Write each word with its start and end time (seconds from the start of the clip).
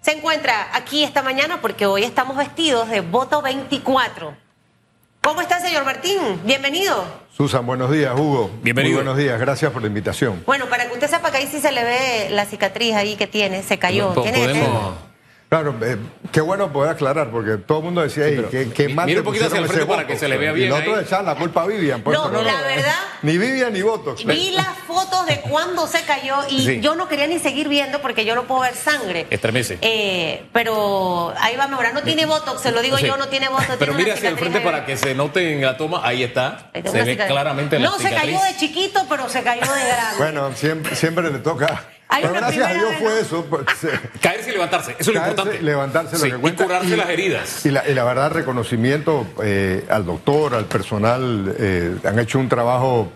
Se 0.00 0.12
encuentra 0.12 0.68
aquí 0.74 1.02
esta 1.02 1.22
mañana 1.22 1.60
porque 1.60 1.86
hoy 1.86 2.04
estamos 2.04 2.36
vestidos 2.36 2.88
de 2.88 3.00
voto 3.00 3.42
24. 3.42 4.32
¿Cómo 5.22 5.40
está, 5.40 5.60
señor 5.60 5.84
Martín? 5.84 6.40
Bienvenido. 6.44 7.04
Susan, 7.36 7.66
buenos 7.66 7.90
días, 7.90 8.14
Hugo. 8.16 8.50
Bienvenido. 8.62 8.94
Muy 8.98 9.04
buenos 9.04 9.18
días, 9.18 9.40
gracias 9.40 9.72
por 9.72 9.82
la 9.82 9.88
invitación. 9.88 10.44
Bueno, 10.46 10.66
para 10.66 10.86
que 10.86 10.92
usted 10.92 11.10
sepa 11.10 11.32
que 11.32 11.38
ahí 11.38 11.48
sí 11.48 11.58
se 11.60 11.72
le 11.72 11.82
ve 11.82 12.28
la 12.30 12.44
cicatriz 12.46 12.94
ahí 12.94 13.16
que 13.16 13.26
tiene, 13.26 13.64
se 13.64 13.76
cayó. 13.76 14.12
Tiene 14.22 14.38
podemos- 14.38 14.94
Claro, 15.52 15.74
eh, 15.82 15.98
qué 16.32 16.40
bueno 16.40 16.72
poder 16.72 16.92
aclarar, 16.92 17.30
porque 17.30 17.58
todo 17.58 17.80
el 17.80 17.84
mundo 17.84 18.00
decía, 18.00 18.24
"Ey, 18.26 18.36
pero 18.36 18.48
que, 18.48 18.70
que 18.70 18.86
mi- 18.88 18.94
mal 18.94 19.04
mire 19.04 19.16
le 19.16 19.20
un 19.20 19.26
poquito 19.26 19.44
hacia 19.44 19.58
el 19.58 19.66
frente 19.66 19.84
para 19.84 19.96
Botox". 20.04 20.14
que 20.14 20.18
se 20.18 20.26
le 20.26 20.38
vea 20.38 20.52
bien 20.52 20.72
Y 20.72 21.00
echaban 21.00 21.26
la 21.26 21.34
culpa 21.34 21.64
a 21.64 21.66
Vivian. 21.66 22.00
pues, 22.00 22.16
No, 22.18 22.30
pero 22.30 22.40
la 22.42 22.62
verdad- 22.62 22.94
Ni 23.20 23.36
Vivian 23.36 23.70
ni 23.70 23.82
Botox. 23.82 24.24
Vi 24.24 24.52
las 24.52 24.78
fotos 24.86 25.26
de 25.26 25.40
cuando 25.42 25.86
se 25.86 26.00
cayó 26.06 26.36
y 26.48 26.64
Sí. 26.64 26.80
yo 26.80 26.94
no 26.94 27.06
quería 27.06 27.26
ni 27.26 27.38
seguir 27.38 27.68
viendo 27.68 28.00
porque 28.00 28.24
yo 28.24 28.34
no 28.34 28.44
puedo 28.44 28.62
ver 28.62 28.74
sangre. 28.74 29.26
Estremece. 29.28 29.76
Eh, 29.82 30.42
pero 30.54 31.34
ahí 31.38 31.54
va 31.56 31.64
a 31.64 31.68
mejorar. 31.68 31.92
No 31.92 32.02
tiene 32.02 32.24
botox, 32.24 32.62
se 32.62 32.72
lo 32.72 32.80
digo 32.80 32.96
Sí. 32.96 33.04
yo, 33.06 33.18
no 33.18 33.28
tiene 33.28 33.50
botox. 33.50 33.76
Pero 33.78 33.92
una 33.92 34.14
hacia 34.14 34.30
el 34.30 34.38
frente 34.38 34.60
para 34.62 34.86
que 34.86 34.96
se 34.96 35.14
note 35.14 35.52
en 35.52 35.60
la 35.60 35.76
toma. 35.76 36.00
Ahí 36.02 36.22
está. 36.22 36.70
Se 36.72 37.02
ve 37.02 37.14
claramente 37.18 37.78
la 37.78 37.90
No 37.90 37.98
se 37.98 38.08
cayó 38.10 38.40
de 38.40 38.56
chiquito, 38.56 39.04
pero 39.06 39.28
se 39.28 39.42
cayó 39.42 39.60
de 39.70 39.84
grande. 39.86 40.16
Bueno, 40.16 40.50
siempre, 40.54 40.96
siempre 40.96 41.30
le 41.30 41.40
toca. 41.40 41.84
Hay 42.14 42.22
Pero 42.22 42.32
una 42.34 42.40
gracias 42.42 42.68
a 42.68 42.74
Dios 42.74 42.90
vez, 42.90 42.98
fue 43.00 43.20
eso. 43.20 43.46
pues, 43.48 43.62
se- 43.80 44.18
Caerse 44.20 44.50
y 44.50 44.52
levantarse. 44.52 44.96
Eso 44.98 45.10
es 45.10 45.16
lo 45.16 45.20
importante. 45.22 45.62
levantarse 45.62 46.12
lo 46.12 46.18
Sí, 46.24 46.30
que 46.30 46.48
y 46.48 46.52
curarse 46.52 46.96
las 46.96 47.08
heridas. 47.08 47.64
Y 47.66 47.70
la, 47.70 47.88
y 47.88 47.94
la 47.94 48.04
verdad, 48.04 48.30
reconocimiento 48.32 49.26
eh, 49.42 49.84
al 49.88 50.04
doctor, 50.04 50.54
al 50.54 50.66
personal, 50.66 51.54
eh, 51.58 51.96
han 52.04 52.18
hecho 52.18 52.38
un 52.38 52.48
trabajo 52.50 53.10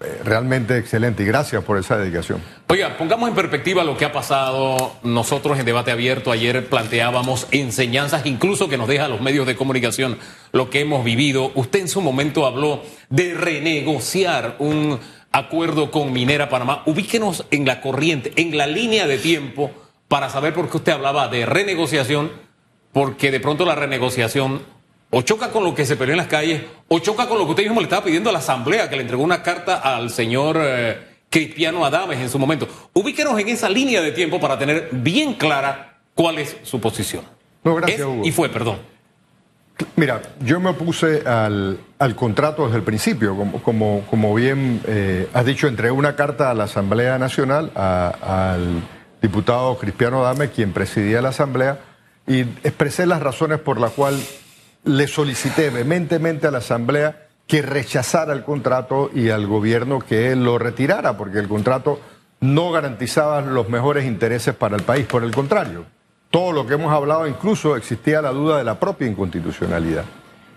eh, 0.00 0.20
realmente 0.24 0.76
excelente 0.78 1.22
y 1.22 1.26
gracias 1.26 1.62
por 1.64 1.78
esa 1.78 1.96
dedicación. 1.96 2.40
Oiga, 2.68 2.96
pongamos 2.96 3.28
en 3.28 3.34
perspectiva 3.34 3.84
lo 3.84 3.96
que 3.96 4.04
ha 4.04 4.12
pasado. 4.12 4.94
Nosotros 5.02 5.58
en 5.58 5.64
debate 5.66 5.90
abierto 5.92 6.32
ayer 6.32 6.66
planteábamos 6.68 7.46
enseñanzas, 7.50 8.24
incluso 8.26 8.68
que 8.68 8.76
nos 8.78 8.88
deja 8.88 9.04
a 9.04 9.08
los 9.08 9.20
medios 9.20 9.46
de 9.46 9.54
comunicación 9.56 10.18
lo 10.52 10.70
que 10.70 10.80
hemos 10.80 11.04
vivido. 11.04 11.52
Usted 11.54 11.80
en 11.80 11.88
su 11.88 12.00
momento 12.00 12.46
habló 12.46 12.82
de 13.10 13.34
renegociar 13.34 14.56
un 14.58 14.98
acuerdo 15.32 15.90
con 15.90 16.12
Minera 16.12 16.48
Panamá. 16.48 16.82
Ubíquenos 16.86 17.46
en 17.50 17.64
la 17.64 17.80
corriente, 17.80 18.32
en 18.36 18.56
la 18.56 18.66
línea 18.66 19.06
de 19.06 19.18
tiempo, 19.18 19.70
para 20.08 20.28
saber 20.28 20.54
por 20.54 20.70
qué 20.70 20.76
usted 20.76 20.92
hablaba 20.92 21.28
de 21.28 21.46
renegociación, 21.46 22.30
porque 22.92 23.30
de 23.30 23.40
pronto 23.40 23.64
la 23.64 23.74
renegociación 23.74 24.62
o 25.14 25.22
choca 25.22 25.50
con 25.50 25.62
lo 25.62 25.74
que 25.74 25.84
se 25.84 25.96
peleó 25.96 26.12
en 26.14 26.18
las 26.18 26.26
calles, 26.26 26.62
o 26.88 26.98
choca 26.98 27.28
con 27.28 27.38
lo 27.38 27.44
que 27.44 27.50
usted 27.50 27.64
mismo 27.64 27.80
le 27.80 27.84
estaba 27.84 28.04
pidiendo 28.04 28.30
a 28.30 28.32
la 28.32 28.38
Asamblea, 28.38 28.88
que 28.88 28.96
le 28.96 29.02
entregó 29.02 29.22
una 29.22 29.42
carta 29.42 29.76
al 29.76 30.10
señor 30.10 30.58
eh, 30.58 30.98
Cristiano 31.28 31.84
Adames 31.84 32.18
en 32.18 32.30
su 32.30 32.38
momento. 32.38 32.66
Ubíquenos 32.94 33.38
en 33.38 33.48
esa 33.48 33.68
línea 33.68 34.00
de 34.00 34.12
tiempo 34.12 34.40
para 34.40 34.58
tener 34.58 34.88
bien 34.90 35.34
clara 35.34 36.00
cuál 36.14 36.38
es 36.38 36.56
su 36.62 36.80
posición. 36.80 37.24
No, 37.62 37.74
gracias, 37.74 38.00
Es 38.00 38.06
Hugo. 38.06 38.22
Y 38.24 38.32
fue, 38.32 38.48
perdón. 38.48 38.78
Mira, 39.96 40.22
yo 40.40 40.60
me 40.60 40.70
opuse 40.70 41.22
al, 41.26 41.78
al 41.98 42.16
contrato 42.16 42.64
desde 42.64 42.78
el 42.78 42.82
principio, 42.82 43.36
como, 43.36 43.62
como, 43.62 44.04
como 44.08 44.34
bien 44.34 44.80
eh, 44.86 45.28
has 45.32 45.44
dicho, 45.44 45.68
entregué 45.68 45.92
una 45.92 46.16
carta 46.16 46.50
a 46.50 46.54
la 46.54 46.64
Asamblea 46.64 47.18
Nacional, 47.18 47.70
al 47.74 48.82
diputado 49.20 49.78
Cristiano 49.78 50.22
Dame, 50.22 50.50
quien 50.50 50.72
presidía 50.72 51.22
la 51.22 51.30
Asamblea, 51.30 51.78
y 52.26 52.40
expresé 52.40 53.06
las 53.06 53.22
razones 53.22 53.58
por 53.60 53.80
las 53.80 53.92
cuales 53.92 54.40
le 54.84 55.06
solicité 55.06 55.70
vehementemente 55.70 56.46
a 56.46 56.50
la 56.50 56.58
Asamblea 56.58 57.28
que 57.46 57.62
rechazara 57.62 58.32
el 58.32 58.44
contrato 58.44 59.10
y 59.14 59.30
al 59.30 59.46
gobierno 59.46 60.00
que 60.00 60.34
lo 60.36 60.58
retirara, 60.58 61.16
porque 61.16 61.38
el 61.38 61.48
contrato 61.48 62.00
no 62.40 62.72
garantizaba 62.72 63.40
los 63.40 63.68
mejores 63.68 64.04
intereses 64.04 64.54
para 64.54 64.76
el 64.76 64.82
país, 64.82 65.06
por 65.06 65.22
el 65.22 65.32
contrario 65.32 65.84
todo 66.32 66.50
lo 66.50 66.66
que 66.66 66.74
hemos 66.74 66.92
hablado, 66.92 67.28
incluso 67.28 67.76
existía 67.76 68.22
la 68.22 68.30
duda 68.30 68.56
de 68.56 68.64
la 68.64 68.80
propia 68.80 69.06
inconstitucionalidad. 69.06 70.04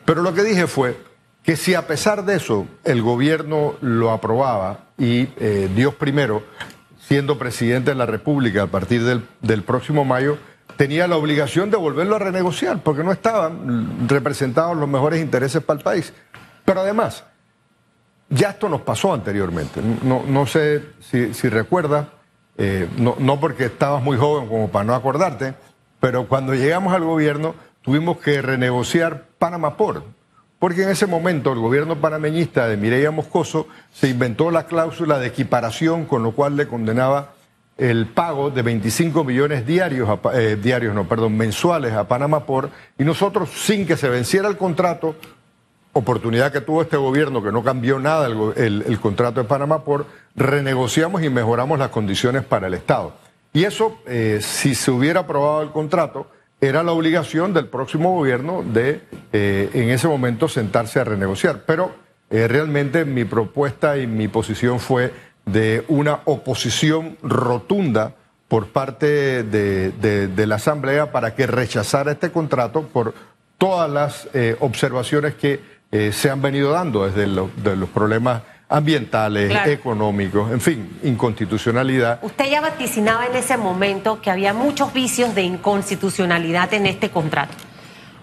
Pero 0.05 0.21
lo 0.21 0.33
que 0.33 0.43
dije 0.43 0.67
fue 0.67 0.97
que 1.43 1.57
si 1.57 1.75
a 1.75 1.85
pesar 1.85 2.23
de 2.23 2.37
eso 2.37 2.65
el 2.85 3.01
gobierno 3.01 3.75
lo 3.81 4.11
aprobaba 4.11 4.85
y 4.97 5.27
eh, 5.37 5.69
Dios 5.75 5.93
primero, 5.93 6.43
siendo 6.97 7.37
presidente 7.37 7.91
de 7.91 7.97
la 7.97 8.05
República 8.05 8.63
a 8.63 8.67
partir 8.67 9.03
del, 9.03 9.63
próximo 9.63 10.05
mayo, 10.05 10.37
tenía 10.77 11.09
la 11.09 11.17
obligación 11.17 11.69
de 11.69 11.77
volverlo 11.77 12.15
a 12.15 12.19
renegociar, 12.19 12.81
porque 12.81 13.03
no 13.03 13.11
estaban 13.11 14.07
representados 14.07 14.77
los 14.77 14.87
mejores 14.87 15.21
intereses 15.21 15.61
para 15.61 15.77
el 15.77 15.83
país. 15.83 16.13
Pero 16.63 16.79
además, 16.79 17.25
ya 18.29 18.51
esto 18.51 18.69
nos 18.69 18.81
pasó 18.81 19.13
anteriormente. 19.13 19.81
No, 20.03 20.47
sé 20.47 20.83
si, 21.01 21.33
si 21.33 21.49
recuerdas, 21.49 22.07
eh, 22.57 22.87
no 22.97 23.39
porque 23.39 23.65
estabas 23.65 24.01
muy 24.01 24.17
joven 24.17 24.47
como 24.47 24.69
para 24.69 24.85
no 24.85 24.95
acordarte, 24.95 25.53
pero 26.05 26.27
cuando 26.27 26.53
llegamos 26.53 26.93
al 26.93 27.03
gobierno 27.03 27.55
tuvimos 27.81 28.17
que 28.19 28.39
renegociar 28.39 29.23
Panamá 29.39 29.75
Port. 29.75 30.05
Porque 30.59 30.83
en 30.83 30.89
ese 30.89 31.07
momento 31.07 31.51
el 31.51 31.57
gobierno 31.57 31.95
panameñista 31.95 32.67
de 32.67 32.77
Mireya 32.77 33.09
Moscoso 33.09 33.67
se 33.91 34.07
inventó 34.09 34.51
la 34.51 34.67
cláusula 34.67 35.17
de 35.17 35.25
equiparación, 35.25 36.05
con 36.05 36.21
lo 36.21 36.33
cual 36.33 36.57
le 36.57 36.67
condenaba 36.67 37.29
el 37.79 38.05
pago 38.05 38.51
de 38.51 38.61
25 38.61 39.23
millones 39.23 39.65
diarios, 39.65 40.07
eh, 40.35 40.59
diarios 40.61 40.93
no, 40.93 41.05
perdón, 41.07 41.37
mensuales 41.37 41.93
a 41.93 42.07
Panamá 42.07 42.45
Port, 42.45 42.71
y 42.99 43.03
nosotros, 43.03 43.49
sin 43.49 43.87
que 43.87 43.97
se 43.97 44.07
venciera 44.07 44.47
el 44.47 44.57
contrato, 44.57 45.15
oportunidad 45.93 46.51
que 46.51 46.61
tuvo 46.61 46.83
este 46.83 46.97
gobierno, 46.97 47.41
que 47.41 47.51
no 47.51 47.63
cambió 47.63 47.97
nada 47.99 48.27
el, 48.27 48.53
el- 48.57 48.83
el 48.87 48.99
contrato 48.99 49.41
de 49.41 49.47
Panamá 49.47 49.83
por, 49.83 50.05
renegociamos 50.35 51.23
y 51.23 51.29
mejoramos 51.31 51.79
las 51.79 51.89
condiciones 51.89 52.43
para 52.43 52.67
el 52.67 52.75
Estado. 52.75 53.24
Y 53.55 53.63
eso, 53.63 53.97
eh, 54.05 54.39
si 54.41 54.75
se 54.75 54.91
hubiera 54.91 55.21
aprobado 55.21 55.61
el 55.61 55.71
contrato, 55.71 56.27
era 56.59 56.83
la 56.83 56.91
obligación 56.91 57.53
del 57.53 57.67
próximo 57.67 58.13
gobierno 58.13 58.63
de, 58.63 58.99
eh, 59.31 59.69
en 59.73 59.89
ese 59.91 60.09
momento, 60.09 60.49
sentarse 60.49 60.99
a 60.99 61.05
renegociar. 61.05 61.63
Pero 61.65 61.95
eh, 62.29 62.49
realmente 62.49 63.05
mi 63.05 63.23
propuesta 63.23 63.97
y 63.97 64.07
mi 64.07 64.27
posición 64.27 64.81
fue 64.81 65.13
de 65.45 65.85
una 65.87 66.19
oposición 66.25 67.17
rotunda 67.23 68.15
por 68.49 68.67
parte 68.67 69.43
de, 69.43 70.33
la 70.45 70.55
Asamblea 70.55 71.13
para 71.13 71.33
que 71.33 71.47
rechazara 71.47 72.11
este 72.11 72.31
contrato 72.31 72.81
por 72.83 73.13
todas 73.57 73.89
las 73.89 74.27
observaciones 74.59 75.35
que 75.35 75.61
se 76.11 76.29
han 76.29 76.41
venido 76.41 76.71
dando 76.71 77.05
desde 77.05 77.25
lo- 77.25 77.49
de 77.63 77.75
los 77.75 77.89
problemas 77.89 78.41
ambientales, 78.67 79.49
Claro. 79.51 79.71
económicos, 79.71 80.51
en 80.51 80.61
fin, 80.61 80.99
inconstitucionalidad. 81.03 82.19
Usted 82.21 82.49
ya 82.49 82.61
vaticinaba 82.61 83.25
en 83.27 83.35
ese 83.35 83.57
momento 83.57 84.21
que 84.21 84.31
había 84.31 84.53
muchos 84.53 84.93
vicios 84.93 85.35
de 85.35 85.43
inconstitucionalidad 85.43 86.73
en 86.73 86.87
este 86.87 87.09
contrato. 87.09 87.53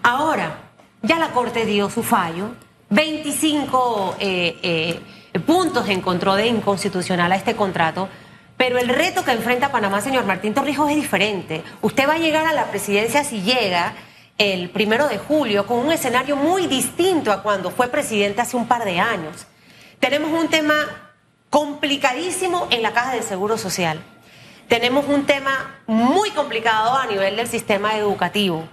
Ahora, 0.02 0.58
ya 1.02 1.19
la 1.19 1.28
Corte 1.28 1.64
dio 1.64 1.88
su 1.91 2.02
fallo, 2.02 2.50
25 2.91 4.16
eh, 4.19 4.58
eh, 4.62 5.41
puntos 5.47 5.88
encontró 5.88 6.34
de 6.34 6.47
inconstitucional 6.47 7.31
a 7.32 7.36
este 7.36 7.54
contrato, 7.54 8.08
pero 8.56 8.78
el 8.78 8.88
reto 8.88 9.25
que 9.25 9.32
enfrenta 9.32 9.72
Panamá, 9.72 10.00
señor 10.00 10.25
Martín 10.26 10.54
Torrijos, 10.54 10.91
es 10.91 10.97
diferente. 10.97 11.62
Usted 11.81 12.08
va 12.08 12.14
a 12.14 12.19
llegar 12.19 12.47
a 12.47 12.52
la 12.52 12.66
presidencia 12.66 13.25
si 13.25 13.42
llega 13.42 13.94
el 14.38 14.70
primero 14.70 15.08
de 15.08 15.19
julio 15.19 15.66
con 15.66 15.78
un 15.78 15.92
escenario 15.92 16.36
muy 16.36 16.66
distinto 16.66 17.32
a 17.32 17.42
cuando 17.42 17.70
fue 17.70 17.88
presidente 17.88 18.41
hace 18.41 18.56
un 18.56 18.66
par 18.66 18.84
de 18.84 18.98
años. 18.98 19.47
Tenemos 20.02 20.32
un 20.32 20.48
tema 20.48 21.12
complicadísimo 21.48 22.66
en 22.70 22.82
la 22.82 22.92
caja 22.92 23.14
de 23.14 23.22
seguro 23.22 23.56
social. 23.56 24.02
Tenemos 24.66 25.06
un 25.06 25.26
tema 25.26 25.80
muy 25.86 26.32
complicado 26.32 26.96
a 26.96 27.06
nivel 27.06 27.36
del 27.36 27.46
sistema 27.46 27.96
educativo. 27.96 28.64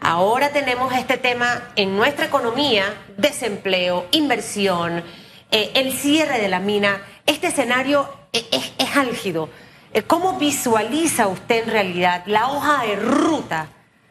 Ahora 0.00 0.50
tenemos 0.50 0.92
este 0.92 1.16
tema 1.16 1.70
en 1.76 1.96
nuestra 1.96 2.26
economía, 2.26 2.84
desempleo, 3.16 4.06
inversión, 4.10 5.02
eh, 5.50 5.70
el 5.76 5.94
cierre 5.94 6.38
de 6.38 6.48
la 6.50 6.60
mina. 6.60 7.06
Este 7.24 7.46
escenario 7.46 8.06
eh, 8.34 8.46
es, 8.52 8.74
es 8.76 8.96
álgido. 8.98 9.48
Eh, 9.94 10.02
¿Cómo 10.02 10.34
visualiza 10.34 11.28
usted 11.28 11.62
en 11.62 11.70
realidad 11.70 12.22
la 12.26 12.48
hoja 12.48 12.82
de 12.82 12.96
ruta 12.96 13.68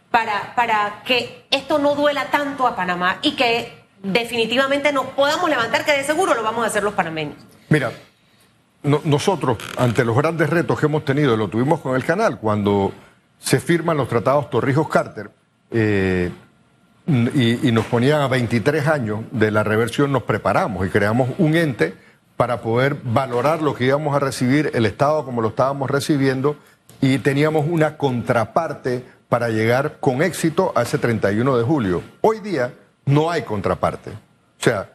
para, 0.10 0.56
para 0.56 1.04
que 1.06 1.46
esto 1.52 1.78
no 1.78 1.94
duela 1.94 2.32
tanto 2.32 2.66
a 2.66 2.76
Panamá 2.76 3.20
y 3.22 3.34
que 3.34 3.79
definitivamente 4.04 4.92
nos 4.92 5.08
podamos 5.08 5.50
levantar, 5.50 5.86
que 5.86 5.92
de 5.94 6.04
seguro 6.04 6.34
lo 6.34 6.44
vamos 6.44 6.64
a 6.64 6.68
hacer 6.68 6.84
los 6.84 6.94
panameños? 6.94 7.36
Mira, 7.70 7.92
no- 8.84 9.02
nosotros, 9.04 9.58
ante 9.78 10.06
los 10.06 10.16
grandes 10.16 10.50
retos 10.50 10.80
que 10.80 10.86
hemos 10.86 11.06
tenido, 11.06 11.36
lo 11.38 11.48
tuvimos 11.48 11.80
con 11.82 11.96
el 11.96 12.04
canal, 12.06 12.40
cuando 12.40 12.92
se 13.40 13.60
firman 13.60 13.98
los 13.98 14.08
tratados 14.10 14.50
Torrijos-Carter 14.50 15.30
eh, 15.72 16.32
y, 17.08 17.68
y 17.68 17.72
nos 17.72 17.86
ponían 17.86 18.22
a 18.22 18.28
23 18.28 18.88
años 18.88 19.22
de 19.32 19.52
la 19.52 19.64
reversión, 19.64 20.12
nos 20.12 20.24
preparamos 20.24 20.86
y 20.86 20.90
creamos 20.90 21.30
un 21.38 21.56
ente 21.56 21.96
para 22.38 22.62
poder 22.62 22.96
valorar 23.04 23.62
lo 23.62 23.74
que 23.76 23.86
íbamos 23.86 24.16
a 24.16 24.20
recibir, 24.20 24.72
el 24.74 24.86
Estado 24.86 25.26
como 25.26 25.42
lo 25.42 25.50
estábamos 25.50 25.90
recibiendo, 25.90 26.56
y 27.02 27.18
teníamos 27.20 27.66
una 27.70 27.98
contraparte 27.98 29.04
para 29.30 29.50
llegar 29.50 29.98
con 30.00 30.22
éxito 30.22 30.72
a 30.76 30.84
ese 30.84 30.98
31 30.98 31.58
de 31.58 31.64
julio. 31.64 32.02
Hoy 32.22 32.40
día 32.40 32.74
no 33.10 33.30
hay 33.30 33.44
contraparte. 33.44 34.12
O 34.12 34.64
sea, 34.64 34.90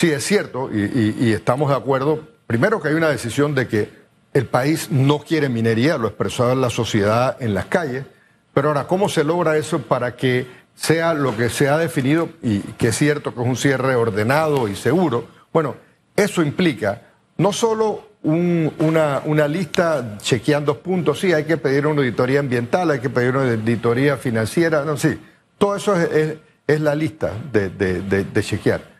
Sí, 0.00 0.10
es 0.10 0.24
cierto, 0.24 0.70
y, 0.72 1.32
estamos 1.34 1.68
de 1.68 1.76
acuerdo. 1.76 2.26
Primero 2.46 2.80
que 2.80 2.88
hay 2.88 2.94
una 2.94 3.10
decisión 3.10 3.54
de 3.54 3.68
que 3.68 3.90
el 4.32 4.46
país 4.46 4.90
no 4.90 5.18
quiere 5.18 5.50
minería, 5.50 5.98
lo 5.98 6.08
expresó 6.08 6.54
la 6.54 6.70
sociedad 6.70 7.36
en 7.38 7.52
las 7.52 7.66
calles, 7.66 8.06
pero 8.54 8.68
ahora, 8.68 8.86
¿cómo 8.86 9.10
se 9.10 9.24
logra 9.24 9.58
eso 9.58 9.82
para 9.82 10.16
que 10.16 10.46
sea 10.74 11.12
lo 11.12 11.36
que 11.36 11.50
se 11.50 11.68
ha 11.68 11.76
definido 11.76 12.30
y 12.42 12.60
que 12.60 12.88
es 12.88 12.96
cierto 12.96 13.34
que 13.34 13.42
es 13.42 13.46
un 13.46 13.56
cierre 13.56 13.94
ordenado 13.94 14.68
y 14.68 14.74
seguro? 14.74 15.28
Bueno, 15.52 15.76
eso 16.16 16.42
implica 16.42 17.02
no 17.36 17.52
solo 17.52 18.08
una, 18.22 19.48
lista 19.48 20.16
chequeando 20.16 20.78
puntos, 20.78 21.20
sí, 21.20 21.34
hay 21.34 21.44
que 21.44 21.58
pedir 21.58 21.86
una 21.86 22.00
auditoría 22.00 22.40
ambiental, 22.40 22.90
hay 22.90 23.00
que 23.00 23.10
pedir 23.10 23.36
una 23.36 23.50
auditoría 23.52 24.16
financiera, 24.16 24.82
no, 24.82 24.96
sí, 24.96 25.20
todo 25.58 25.76
eso 25.76 25.94
es, 25.94 26.10
es, 26.10 26.36
la 26.78 26.94
lista 26.94 27.32
de, 27.52 27.70
de, 27.70 28.02
de 28.02 28.42
chequear 28.42 28.90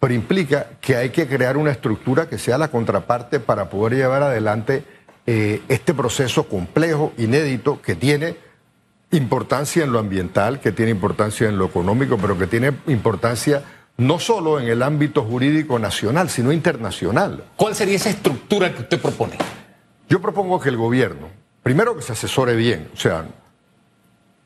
pero 0.00 0.14
implica 0.14 0.66
que 0.80 0.96
hay 0.96 1.10
que 1.10 1.28
crear 1.28 1.58
una 1.58 1.70
estructura 1.70 2.26
que 2.26 2.38
sea 2.38 2.56
la 2.56 2.68
contraparte 2.68 3.38
para 3.38 3.68
poder 3.68 3.96
llevar 3.96 4.22
adelante 4.22 4.82
eh, 5.26 5.62
este 5.68 5.92
proceso 5.92 6.48
complejo, 6.48 7.12
inédito, 7.18 7.82
que 7.82 7.94
tiene 7.94 8.36
importancia 9.10 9.84
en 9.84 9.92
lo 9.92 9.98
ambiental, 9.98 10.58
que 10.58 10.72
tiene 10.72 10.90
importancia 10.90 11.48
en 11.48 11.58
lo 11.58 11.66
económico, 11.66 12.16
pero 12.16 12.38
que 12.38 12.46
tiene 12.46 12.72
importancia 12.86 13.62
no 13.98 14.18
solo 14.18 14.58
en 14.58 14.68
el 14.68 14.82
ámbito 14.82 15.22
jurídico 15.22 15.78
nacional, 15.78 16.30
sino 16.30 16.50
internacional. 16.50 17.44
¿Cuál 17.56 17.74
sería 17.74 17.96
esa 17.96 18.08
estructura 18.08 18.72
que 18.74 18.80
usted 18.80 18.98
propone? 18.98 19.36
Yo 20.08 20.22
propongo 20.22 20.58
que 20.58 20.70
el 20.70 20.78
gobierno, 20.78 21.28
primero 21.62 21.94
que 21.94 22.00
se 22.00 22.12
asesore 22.12 22.56
bien, 22.56 22.88
o 22.94 22.96
sea, 22.96 23.26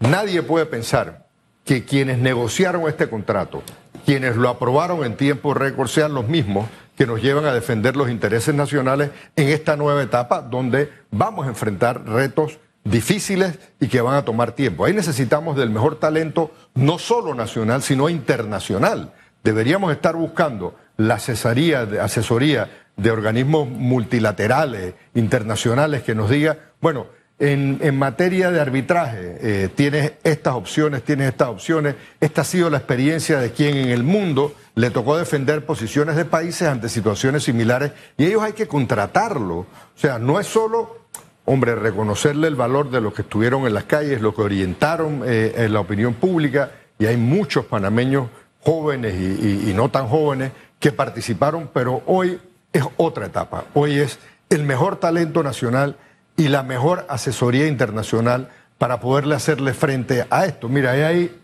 nadie 0.01 0.43
puede 0.43 0.67
pensar 0.67 1.24
que 1.65 1.85
quienes 1.85 2.19
negociaron 2.19 2.89
este 2.89 3.09
contrato 3.09 3.63
quienes 4.05 4.37
lo 4.37 4.49
aprobaron 4.49 5.05
en 5.05 5.17
tiempo 5.17 5.55
récord 5.55 5.89
sean 5.89 6.15
los 6.15 6.29
mismos 6.29 6.69
que 6.97 7.07
nos 7.07 7.23
llevan 7.23 7.47
a 7.47 7.53
defender 7.53 7.97
los 7.97 8.11
intereses 8.11 8.55
nacionales 8.55 9.11
en 9.37 9.49
esta 9.49 9.77
nueva 9.77 10.03
etapa 10.03 10.43
donde 10.43 10.91
vamos 11.11 11.47
a 11.47 11.49
enfrentar 11.49 12.07
retos 12.07 12.59
difíciles 12.85 13.59
y 13.81 13.89
que 13.89 14.03
van 14.03 14.15
a 14.15 14.25
tomar 14.25 14.53
tiempo. 14.53 14.85
Ahí 14.85 14.93
necesitamos 14.93 15.57
del 15.57 15.71
mejor 15.71 15.97
talento, 15.97 16.53
no 16.75 16.99
solo 16.99 17.35
nacional, 17.35 17.83
sino 17.83 18.09
internacional. 18.09 19.13
Deberíamos 19.43 19.91
estar 19.91 20.15
buscando 20.15 20.77
la 20.97 21.15
asesoría 21.15 21.89
asesoría 22.01 22.71
de 22.97 23.11
organismos 23.11 23.69
multilaterales, 23.69 24.95
internacionales, 25.15 26.03
que 26.03 26.15
nos 26.15 26.31
diga, 26.31 26.59
bueno, 26.81 27.07
en, 27.53 27.99
materia 27.99 28.51
de 28.51 28.61
arbitraje, 28.61 29.37
eh, 29.41 29.69
tienes 29.75 30.13
estas 30.25 30.55
opciones, 30.55 31.03
tienes 31.03 31.29
estas 31.29 31.49
opciones. 31.49 31.95
Esta 32.21 32.41
ha 32.41 32.45
sido 32.45 32.71
la 32.71 32.79
experiencia 32.79 33.39
de 33.39 33.53
quien 33.53 33.77
en 33.77 33.91
el 33.91 34.03
mundo 34.03 34.55
le 34.75 34.91
tocó 34.91 35.19
defender 35.19 35.67
posiciones 35.67 36.17
de 36.17 36.25
países 36.25 36.69
ante 36.69 36.89
situaciones 36.89 37.45
similares 37.45 37.93
y 38.17 38.27
ellos 38.27 38.43
hay 38.43 38.55
que 38.55 38.67
contratarlo. 38.67 39.59
O 39.59 39.67
sea, 39.95 40.19
no 40.19 40.41
es 40.41 40.47
solo, 40.47 41.01
hombre, 41.45 41.75
reconocerle 41.75 42.49
el 42.49 42.55
valor 42.55 42.91
de 42.91 43.01
los 43.01 43.13
que 43.13 43.23
estuvieron 43.23 43.67
en 43.67 43.75
las 43.75 43.85
calles, 43.85 44.23
lo 44.23 44.35
que 44.35 44.43
orientaron 44.43 45.23
eh, 45.27 45.55
en 45.57 45.73
la 45.73 45.81
opinión 45.81 46.15
pública 46.15 46.71
y 46.99 47.07
hay 47.07 47.17
muchos 47.17 47.67
panameños 47.67 48.29
jóvenes 48.61 49.15
y 49.15 49.75
no 49.75 49.91
tan 49.91 50.09
jóvenes 50.09 50.53
que 50.79 50.91
participaron, 50.91 51.69
pero 51.75 52.03
hoy 52.07 52.41
es 52.73 52.85
otra 52.97 53.27
etapa. 53.27 53.65
Hoy 53.75 53.99
es 53.99 54.19
el 54.49 54.63
mejor 54.63 54.97
talento 54.97 55.43
nacional 55.43 55.97
y 56.37 56.49
la 56.49 56.63
mejor 56.63 57.07
asesoría 57.09 57.67
internacional 57.67 58.51
para 58.79 59.01
poderle 59.01 59.35
hacerle 59.35 59.73
frente 59.73 60.27
a 60.31 60.47
esto. 60.47 60.69
Mira, 60.69 60.93
hay 60.93 61.03
ahí 61.03 61.41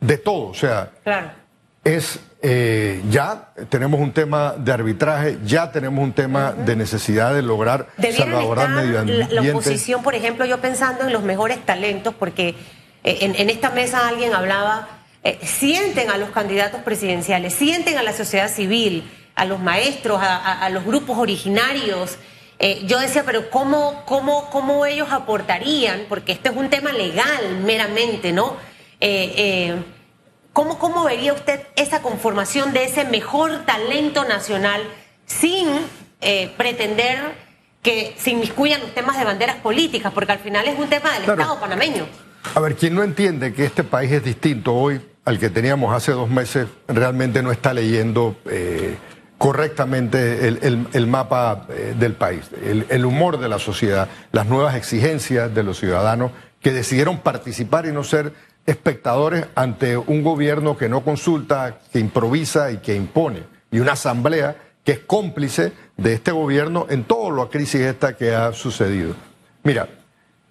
de 0.00 0.18
todo, 0.18 0.48
o 0.48 0.54
sea, 0.54 0.90
es 1.84 2.20
eh, 2.42 3.02
ya 3.10 3.50
tenemos 3.68 4.00
un 4.00 4.12
tema 4.12 4.54
de 4.56 4.72
arbitraje, 4.72 5.38
ya 5.44 5.70
tenemos 5.70 6.02
un 6.02 6.12
tema 6.14 6.52
de 6.52 6.74
necesidad 6.74 7.34
de 7.34 7.42
lograr 7.42 7.88
salvaguardar 8.16 8.70
medio 8.70 9.00
ambiente. 9.00 9.34
La, 9.34 9.42
oposición, 9.42 10.02
por 10.02 10.14
ejemplo, 10.14 10.46
yo 10.46 10.58
pensando 10.58 11.06
en 11.06 11.12
los 11.12 11.22
mejores 11.22 11.64
talentos, 11.66 12.14
porque 12.14 12.54
eh, 13.04 13.18
en, 13.20 13.50
esta 13.50 13.70
mesa 13.70 14.08
alguien 14.08 14.32
hablaba, 14.32 14.88
eh, 15.22 15.38
sienten 15.42 16.10
a 16.10 16.16
los 16.16 16.30
candidatos 16.30 16.80
presidenciales, 16.80 17.52
sienten 17.52 17.98
a 17.98 18.02
la 18.02 18.14
sociedad 18.14 18.48
civil, 18.48 19.10
a 19.34 19.44
los 19.44 19.60
maestros, 19.60 20.20
a 20.22 20.68
los 20.70 20.84
grupos 20.84 21.18
originarios. 21.18 22.18
Eh, 22.62 22.82
yo 22.84 23.00
decía, 23.00 23.24
pero 23.24 23.48
¿cómo, 23.48 24.02
cómo, 24.04 24.50
¿cómo 24.50 24.84
ellos 24.84 25.08
aportarían? 25.10 26.04
Porque 26.10 26.32
este 26.32 26.50
es 26.50 26.56
un 26.56 26.68
tema 26.68 26.92
legal 26.92 27.58
meramente, 27.64 28.32
¿no? 28.32 28.54
Eh, 29.00 29.32
eh, 29.38 29.82
¿cómo, 30.52 30.78
¿Cómo 30.78 31.04
vería 31.04 31.32
usted 31.32 31.62
esa 31.74 32.02
conformación 32.02 32.74
de 32.74 32.84
ese 32.84 33.06
mejor 33.06 33.64
talento 33.64 34.26
nacional 34.26 34.82
sin 35.24 35.68
pretender 36.58 37.18
que 37.82 38.14
se 38.18 38.32
inmiscuyan 38.32 38.82
los 38.82 38.92
temas 38.92 39.18
de 39.18 39.24
banderas 39.24 39.56
políticas? 39.56 40.12
Porque 40.12 40.32
al 40.32 40.40
final 40.40 40.68
es 40.68 40.78
un 40.78 40.90
tema 40.90 41.14
del 41.14 41.22
Estado 41.30 41.58
panameño. 41.58 42.04
A 42.54 42.60
ver, 42.60 42.76
quien 42.76 42.94
no 42.94 43.02
entiende 43.02 43.54
que 43.54 43.64
este 43.64 43.84
país 43.84 44.12
es 44.12 44.22
distinto 44.22 44.74
hoy 44.74 45.00
al 45.24 45.38
que 45.38 45.48
teníamos 45.48 45.94
hace 45.94 46.12
dos 46.12 46.28
meses, 46.28 46.66
realmente 46.88 47.42
no 47.42 47.52
está 47.52 47.72
leyendo 47.72 48.36
correctamente 49.40 50.48
el, 50.48 51.06
mapa 51.06 51.66
eh, 51.70 51.94
del 51.98 52.12
país, 52.12 52.50
el, 52.62 53.04
humor 53.06 53.40
de 53.40 53.48
la 53.48 53.58
sociedad, 53.58 54.06
las 54.32 54.44
nuevas 54.44 54.74
exigencias 54.74 55.54
de 55.54 55.62
los 55.62 55.78
ciudadanos 55.78 56.32
que 56.60 56.72
decidieron 56.72 57.20
participar 57.20 57.86
y 57.86 57.92
no 57.92 58.04
ser 58.04 58.34
espectadores 58.66 59.46
ante 59.54 59.96
un 59.96 60.22
gobierno 60.22 60.76
que 60.76 60.90
no 60.90 61.02
consulta, 61.02 61.78
que 61.90 62.00
improvisa 62.00 62.70
y 62.70 62.76
que 62.80 62.94
impone, 62.94 63.44
y 63.70 63.78
una 63.78 63.92
asamblea 63.92 64.58
que 64.84 64.92
es 64.92 64.98
cómplice 64.98 65.72
de 65.96 66.12
este 66.12 66.32
gobierno 66.32 66.86
en 66.90 67.04
toda 67.04 67.34
la 67.34 67.48
crisis 67.48 67.80
esta 67.80 68.14
que 68.18 68.34
ha 68.34 68.52
sucedido. 68.52 69.14
Mira, 69.62 69.88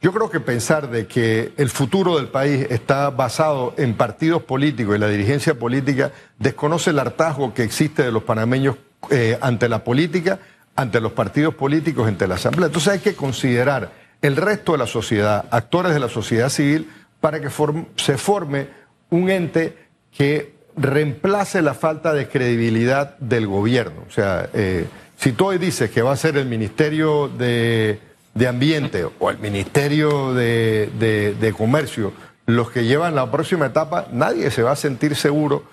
yo 0.01 0.13
creo 0.13 0.29
que 0.29 0.39
pensar 0.39 0.89
de 0.89 1.07
que 1.07 1.51
el 1.57 1.69
futuro 1.69 2.15
del 2.17 2.29
país 2.29 2.67
está 2.69 3.09
basado 3.09 3.73
en 3.77 3.95
partidos 3.95 4.43
políticos 4.43 4.95
y 4.95 4.99
la 4.99 5.09
dirigencia 5.09 5.55
política 5.55 6.11
desconoce 6.37 6.91
el 6.91 6.99
hartazgo 6.99 7.53
que 7.53 7.63
existe 7.63 8.03
de 8.03 8.11
los 8.11 8.23
panameños 8.23 8.77
eh, 9.09 9.37
ante 9.41 9.67
la 9.67 9.83
política, 9.83 10.39
ante 10.75 11.01
los 11.01 11.11
partidos 11.11 11.55
políticos, 11.55 12.07
ante 12.07 12.27
la 12.27 12.35
Asamblea. 12.35 12.67
Entonces 12.67 12.93
hay 12.93 12.99
que 12.99 13.13
considerar 13.13 13.91
el 14.21 14.37
resto 14.37 14.71
de 14.71 14.77
la 14.77 14.87
sociedad, 14.87 15.45
actores 15.51 15.93
de 15.93 15.99
la 15.99 16.09
sociedad 16.09 16.49
civil, 16.49 16.89
para 17.19 17.41
que 17.41 17.49
se 17.97 18.17
forme 18.17 18.67
un 19.09 19.29
ente 19.29 19.77
que 20.15 20.53
reemplace 20.77 21.61
la 21.61 21.73
falta 21.73 22.13
de 22.13 22.29
credibilidad 22.29 23.17
del 23.17 23.47
gobierno. 23.47 24.03
O 24.07 24.11
sea, 24.11 24.49
eh, 24.53 24.85
si 25.17 25.33
tú 25.33 25.47
hoy 25.47 25.57
dices 25.57 25.91
que 25.91 26.01
va 26.01 26.13
a 26.13 26.17
ser 26.17 26.37
el 26.37 26.45
Ministerio 26.45 27.27
de 27.27 27.99
de 28.33 28.47
Ambiente 28.47 29.05
o 29.19 29.29
el 29.29 29.39
Ministerio 29.39 30.33
de, 30.33 31.53
Comercio 31.57 32.13
los 32.45 32.71
que 32.71 32.85
llevan 32.85 33.13
la 33.13 33.29
próxima 33.29 33.67
etapa, 33.67 34.07
nadie 34.11 34.49
se 34.49 34.63
va 34.63 34.71
a 34.71 34.75
sentir 34.75 35.15
seguro. 35.15 35.65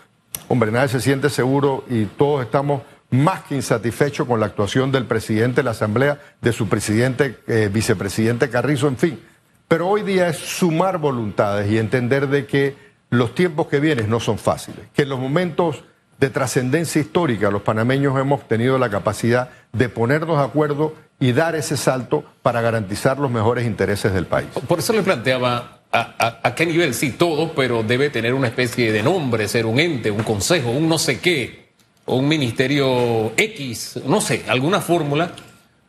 Hombre, 0.48 0.70
nadie 0.70 0.88
se 0.88 1.00
siente 1.00 1.30
seguro 1.30 1.84
y 1.88 2.04
todos 2.04 2.44
estamos 2.44 2.82
más 3.08 3.44
que 3.44 3.54
insatisfechos 3.54 4.26
con 4.26 4.40
la 4.40 4.46
actuación 4.46 4.92
del 4.92 5.06
presidente 5.06 5.56
de 5.56 5.62
la 5.62 5.70
Asamblea, 5.70 6.20
de 6.42 6.52
su 6.52 6.68
presidente, 6.68 7.38
eh, 7.46 7.70
vicepresidente 7.72 8.50
Carrizo, 8.50 8.88
en 8.88 8.98
fin. 8.98 9.20
Pero 9.68 9.88
hoy 9.88 10.02
día 10.02 10.28
es 10.28 10.36
sumar 10.36 10.98
voluntades 10.98 11.70
y 11.70 11.78
entender 11.78 12.28
de 12.28 12.46
que 12.46 12.76
los 13.10 13.34
tiempos 13.34 13.68
que 13.68 13.80
vienen 13.80 14.10
no 14.10 14.20
son 14.20 14.38
fáciles, 14.38 14.86
que 14.92 15.02
en 15.02 15.08
los 15.08 15.18
momentos 15.18 15.84
de 16.18 16.30
trascendencia 16.30 17.00
histórica 17.00 17.50
los 17.50 17.62
panameños 17.62 18.18
hemos 18.18 18.46
tenido 18.48 18.78
la 18.78 18.90
capacidad 18.90 19.50
de 19.72 19.88
ponernos 19.88 20.38
de 20.38 20.44
acuerdo 20.44 20.94
y 21.18 21.32
dar 21.32 21.54
ese 21.54 21.76
salto 21.76 22.24
para 22.42 22.60
garantizar 22.60 23.18
los 23.18 23.30
mejores 23.30 23.66
intereses 23.66 24.12
del 24.12 24.26
país. 24.26 24.48
Por 24.66 24.78
eso 24.78 24.92
le 24.92 25.02
planteaba 25.02 25.80
a, 25.92 26.54
qué 26.54 26.66
nivel, 26.66 26.94
sí, 26.94 27.10
todo, 27.10 27.52
pero 27.54 27.82
debe 27.82 28.10
tener 28.10 28.34
una 28.34 28.48
especie 28.48 28.92
de 28.92 29.02
nombre, 29.02 29.48
ser 29.48 29.66
un 29.66 29.80
ente, 29.80 30.10
un 30.10 30.22
consejo, 30.22 30.70
un 30.70 30.88
no 30.88 30.98
sé 30.98 31.20
qué, 31.20 31.70
un 32.04 32.28
ministerio 32.28 33.32
X, 33.36 34.00
no 34.06 34.20
sé, 34.20 34.44
alguna 34.48 34.80
fórmula, 34.80 35.32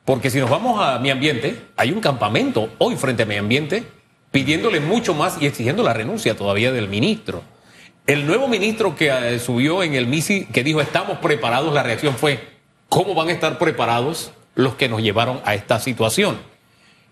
porque 0.05 0.29
si 0.29 0.39
nos 0.39 0.49
vamos 0.49 0.79
a 0.81 0.99
mi 0.99 1.09
ambiente, 1.09 1.63
hay 1.75 1.91
un 1.91 1.99
campamento 1.99 2.69
hoy 2.77 2.95
frente 2.95 3.23
a 3.23 3.25
mi 3.25 3.35
ambiente 3.35 3.83
pidiéndole 4.31 4.79
mucho 4.79 5.13
más 5.13 5.41
y 5.41 5.45
exigiendo 5.45 5.83
la 5.83 5.93
renuncia 5.93 6.35
todavía 6.35 6.71
del 6.71 6.87
ministro. 6.87 7.43
El 8.05 8.25
nuevo 8.25 8.47
ministro 8.47 8.95
que 8.95 9.09
eh, 9.09 9.39
subió 9.39 9.83
en 9.83 9.95
el 9.95 10.07
MISI, 10.07 10.45
que 10.45 10.63
dijo 10.63 10.79
estamos 10.79 11.17
preparados, 11.17 11.73
la 11.73 11.83
reacción 11.83 12.15
fue, 12.15 12.39
¿cómo 12.87 13.13
van 13.15 13.27
a 13.27 13.33
estar 13.33 13.57
preparados 13.57 14.31
los 14.57 14.75
que 14.75 14.89
nos 14.89 15.01
llevaron 15.01 15.39
a 15.45 15.55
esta 15.55 15.79
situación? 15.79 16.37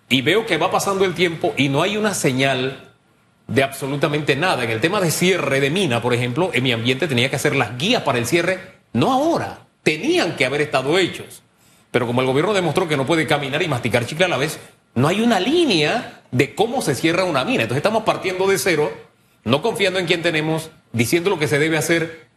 Y 0.10 0.22
veo 0.22 0.46
que 0.46 0.58
va 0.58 0.70
pasando 0.70 1.06
el 1.06 1.14
tiempo 1.14 1.54
y 1.56 1.70
no 1.70 1.82
hay 1.82 1.96
una 1.96 2.14
señal 2.14 2.92
de 3.48 3.64
absolutamente 3.64 4.36
nada. 4.36 4.64
En 4.64 4.72
el 4.72 4.82
tema 4.82 5.00
de 5.00 5.12
cierre 5.12 5.60
de 5.60 5.70
mina, 5.70 6.02
por 6.02 6.14
ejemplo, 6.14 6.50
en 6.54 6.64
mi 6.64 6.72
ambiente 6.72 7.08
tenía 7.08 7.30
que 7.30 7.36
hacer 7.38 7.56
las 7.56 7.78
guías 7.78 8.04
para 8.04 8.18
el 8.18 8.26
cierre, 8.26 8.60
no 8.94 9.14
ahora, 9.14 9.60
tenían 9.84 10.36
que 10.36 10.46
haber 10.46 10.62
estado 10.62 10.98
hechos. 10.98 11.44
Pero 11.92 12.08
como 12.08 12.22
el 12.22 12.28
gobierno 12.28 12.54
demostró 12.54 12.88
que 12.88 12.98
no 12.98 13.06
puede 13.06 13.28
caminar 13.28 13.62
y 13.62 13.68
masticar 13.68 14.06
chicle 14.06 14.26
a 14.26 14.30
la 14.30 14.38
vez, 14.38 14.60
no 14.96 15.08
hay 15.08 15.22
una 15.22 15.40
línea 15.40 16.22
de 16.32 16.56
cómo 16.56 16.82
se 16.82 16.96
cierra 16.96 17.24
una 17.24 17.46
mina. 17.46 17.64
Entonces 17.64 17.78
estamos 17.78 18.04
partiendo 18.04 18.48
de 18.48 18.58
cero, 18.58 18.92
no 19.44 19.62
confiando 19.62 20.00
en 20.00 20.06
quien 20.06 20.22
tenemos, 20.22 20.72
diciendo 20.92 21.30
lo 21.30 21.40
que 21.40 21.48
se 21.48 21.60
debe 21.60 21.78
hacer, 21.78 22.28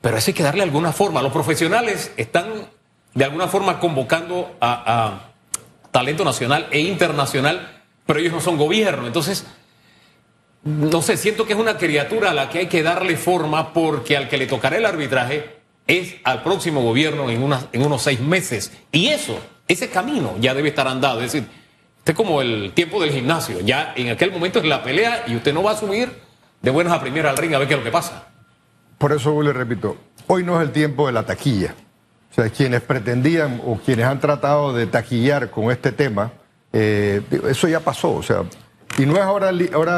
pero 0.00 0.16
eso 0.16 0.30
hay 0.30 0.34
que 0.34 0.42
darle 0.42 0.62
alguna 0.62 0.92
forma. 0.92 1.22
Los 1.22 1.32
profesionales 1.32 2.12
están 2.16 2.68
de 3.14 3.24
alguna 3.24 3.48
forma 3.48 3.80
convocando 3.80 4.56
a, 4.60 5.24
talento 5.90 6.24
nacional 6.24 6.68
e 6.70 6.80
internacional, 6.80 7.82
pero 8.06 8.20
ellos 8.20 8.32
no 8.32 8.40
son 8.40 8.56
gobierno. 8.56 9.06
Entonces, 9.06 9.46
no 10.64 11.02
sé, 11.02 11.16
siento 11.16 11.46
que 11.46 11.54
es 11.54 11.58
una 11.58 11.78
criatura 11.78 12.30
a 12.30 12.34
la 12.34 12.50
que 12.50 12.58
hay 12.58 12.66
que 12.66 12.82
darle 12.82 13.16
forma 13.16 13.72
porque 13.72 14.16
al 14.16 14.28
que 14.28 14.36
le 14.36 14.46
tocará 14.46 14.76
el 14.76 14.86
arbitraje 14.86 15.56
es 15.86 16.16
al 16.24 16.42
próximo 16.42 16.82
gobierno 16.82 17.30
en, 17.30 17.42
en 17.72 17.82
unos 17.82 18.02
seis 18.02 18.20
meses. 18.20 18.72
Y 18.92 19.08
eso, 19.08 19.38
ese 19.66 19.88
camino 19.88 20.34
ya 20.38 20.54
debe 20.54 20.68
estar 20.68 20.86
andado. 20.86 21.20
Es 21.22 21.32
decir, 21.32 21.48
este 21.98 22.12
es 22.12 22.16
como 22.16 22.40
el 22.42 22.72
tiempo 22.72 23.00
del 23.00 23.10
gimnasio. 23.10 23.60
Ya 23.60 23.92
en 23.96 24.10
aquel 24.10 24.30
momento 24.30 24.58
es 24.58 24.66
la 24.66 24.82
pelea 24.82 25.24
y 25.26 25.36
usted 25.36 25.52
no 25.52 25.62
va 25.62 25.72
a 25.72 25.76
subir 25.76 26.10
de 26.62 26.70
buenas 26.70 26.92
a 26.92 27.00
primeras 27.00 27.32
al 27.32 27.38
ring 27.38 27.54
a 27.54 27.58
ver 27.58 27.68
qué 27.68 27.74
es 27.74 27.80
lo 27.80 27.84
que 27.84 27.90
pasa. 27.90 28.28
Por 28.98 29.12
eso 29.12 29.42
le 29.42 29.52
repito, 29.52 29.96
hoy 30.26 30.42
no 30.42 30.60
es 30.60 30.66
el 30.66 30.72
tiempo 30.72 31.06
de 31.06 31.12
la 31.12 31.24
taquilla. 31.24 31.74
Sea, 32.38 32.50
quienes 32.50 32.82
pretendían 32.82 33.60
o 33.66 33.80
quienes 33.84 34.06
han 34.06 34.20
tratado 34.20 34.72
de 34.72 34.86
taquillar 34.86 35.50
con 35.50 35.72
este 35.72 35.90
tema, 35.90 36.30
eh, 36.72 37.20
eso 37.48 37.66
ya 37.66 37.80
pasó. 37.80 38.12
O 38.14 38.22
sea, 38.22 38.44
y 38.96 39.06
no 39.06 39.16
es 39.16 39.22
ahora, 39.22 39.50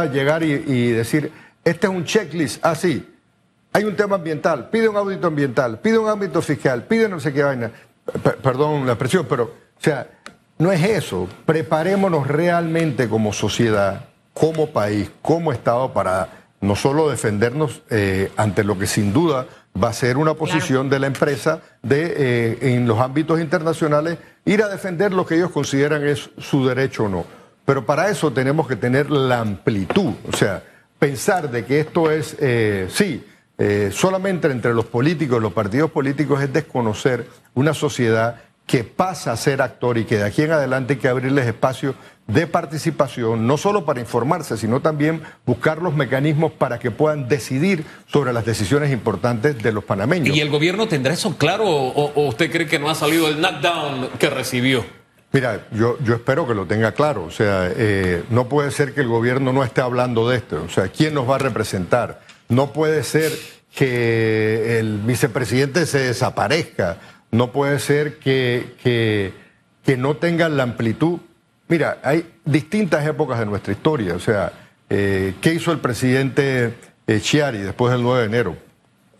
llegar 0.07 0.43
y, 0.43 0.89
decir, 0.93 1.31
este 1.63 1.87
es 1.87 1.93
un 1.93 2.03
checklist 2.07 2.65
así. 2.65 3.07
hay 3.75 3.85
un 3.85 3.95
tema 3.95 4.17
ambiental, 4.17 4.71
pide 4.71 4.89
un 4.89 4.97
audito 4.97 5.27
ambiental, 5.27 5.81
pide 5.81 5.99
un 5.99 6.09
ámbito 6.09 6.41
fiscal, 6.41 6.85
pide 6.85 7.11
no 7.11 7.21
sé 7.21 7.31
qué 7.35 7.43
vaina. 7.43 7.73
perdón 8.43 8.87
la 8.87 8.93
expresión, 8.93 9.27
pero, 9.29 9.45
o 9.45 9.83
sea, 9.83 10.09
no 10.57 10.73
es 10.73 10.83
eso. 10.83 11.29
Preparémonos 11.45 12.27
realmente 12.27 13.07
como 13.07 13.35
sociedad, 13.35 14.07
como 14.33 14.71
país, 14.71 15.11
como 15.21 15.53
Estado 15.53 15.93
para 15.93 16.41
no 16.63 16.75
solo 16.75 17.11
defendernos 17.11 17.83
eh, 17.91 18.33
ante 18.39 18.65
lo 18.65 18.79
que 18.79 18.87
sin 18.87 19.13
duda 19.13 19.47
va 19.83 19.89
a 19.89 19.93
ser 19.93 20.17
una 20.17 20.35
posición 20.35 20.89
de 20.89 20.99
la 20.99 21.07
empresa 21.07 21.61
de 21.83 22.15
eh, 22.17 22.75
en 22.75 22.87
los 22.87 22.99
ámbitos 22.99 23.41
internacionales 23.41 24.19
ir 24.45 24.63
a 24.63 24.69
defender 24.69 25.13
lo 25.13 25.27
que 25.27 25.37
ellos 25.37 25.51
consideran 25.51 26.07
es 26.07 26.31
su 26.39 26.67
derecho 26.67 27.05
o 27.05 27.09
no. 27.09 27.25
Pero 27.65 27.87
para 27.87 28.09
eso 28.09 28.33
tenemos 28.33 28.67
que 28.67 28.77
tener 28.77 29.11
la 29.11 29.41
amplitud, 29.41 30.13
o 30.29 30.37
sea, 30.37 30.63
pensar 30.99 31.51
de 31.51 31.65
que 31.65 31.81
esto 31.81 32.11
es, 32.11 32.37
eh, 32.41 32.89
sí, 32.91 33.25
solamente 33.93 34.51
entre 34.51 34.73
los 34.73 34.87
políticos, 34.87 35.43
los 35.43 35.53
partidos 35.53 35.91
políticos 35.91 36.43
es 36.43 36.51
desconocer 36.51 37.27
una 37.53 37.75
sociedad 37.75 38.41
que 38.71 38.85
pasa 38.85 39.33
a 39.33 39.37
ser 39.37 39.63
actor 39.63 39.99
y 39.99 40.05
que 40.05 40.19
de 40.19 40.23
aquí 40.23 40.43
en 40.43 40.53
adelante 40.53 40.93
hay 40.93 41.01
que 41.01 41.09
abrirles 41.09 41.45
espacio 41.45 41.97
de 42.29 42.47
participación, 42.47 43.45
no 43.45 43.57
solo 43.57 43.85
para 43.85 43.99
informarse, 43.99 44.57
sino 44.57 44.79
también 44.79 45.23
buscar 45.45 45.83
los 45.83 45.93
mecanismos 45.93 46.53
para 46.53 46.79
que 46.79 46.93
puedan 46.93 47.29
decidir 47.29 47.85
sobre 48.07 48.33
las 48.33 48.45
decisiones 48.45 48.93
importantes 48.93 49.61
de 49.61 49.73
los 49.73 49.83
panameños. 49.83 50.37
¿Y 50.37 50.41
el 50.41 50.51
gobierno 50.51 50.87
tendrá 50.87 51.13
eso 51.13 51.37
claro 51.37 51.65
o, 51.67 52.29
usted 52.29 52.49
cree 52.53 52.69
que 52.69 52.79
no 52.79 52.89
ha 52.89 52.95
salido 52.95 53.27
el 53.27 53.41
knockdown 53.41 54.11
que 54.21 54.31
recibió? 54.31 54.85
Mira, 55.33 55.67
yo, 55.73 55.99
yo 56.05 56.15
espero 56.15 56.47
que 56.47 56.55
lo 56.55 56.67
tenga 56.67 56.93
claro. 56.93 57.25
O 57.25 57.33
sea, 57.33 57.73
eh, 57.75 58.23
no 58.31 58.49
puede 58.49 58.71
ser 58.71 58.95
que 58.95 59.01
el 59.01 59.09
gobierno 59.09 59.53
no 59.53 59.65
esté 59.65 59.81
hablando 59.81 60.29
de 60.29 60.37
esto. 60.37 60.63
O 60.65 60.71
sea, 60.71 60.87
¿quién 60.87 61.15
nos 61.15 61.29
va 61.29 61.35
a 61.35 61.39
representar? 61.39 62.21
No 62.49 62.73
puede 62.73 63.03
ser 63.03 63.33
que 63.75 64.79
el 64.79 64.99
vicepresidente 64.99 65.87
se 65.87 65.99
desaparezca 65.99 66.99
no 67.31 67.53
puede 67.53 67.79
ser 67.79 68.19
que, 68.19 68.75
que, 68.83 69.97
no 69.97 70.17
tengan 70.17 70.57
la 70.57 70.63
amplitud. 70.63 71.19
Mira, 71.69 71.99
hay 72.05 72.31
distintas 72.45 73.05
épocas 73.07 73.41
de 73.41 73.47
nuestra 73.47 73.73
historia. 73.73 74.15
O 74.15 74.21
sea, 74.21 74.53
eh, 74.89 75.35
¿qué 75.41 75.55
hizo 75.55 75.73
el 75.73 75.79
presidente 75.81 76.75
eh, 77.07 77.21
Chiari 77.21 77.59
después 77.59 77.93
del 77.93 78.03
9 78.03 78.21
de 78.21 78.27
enero? 78.27 78.57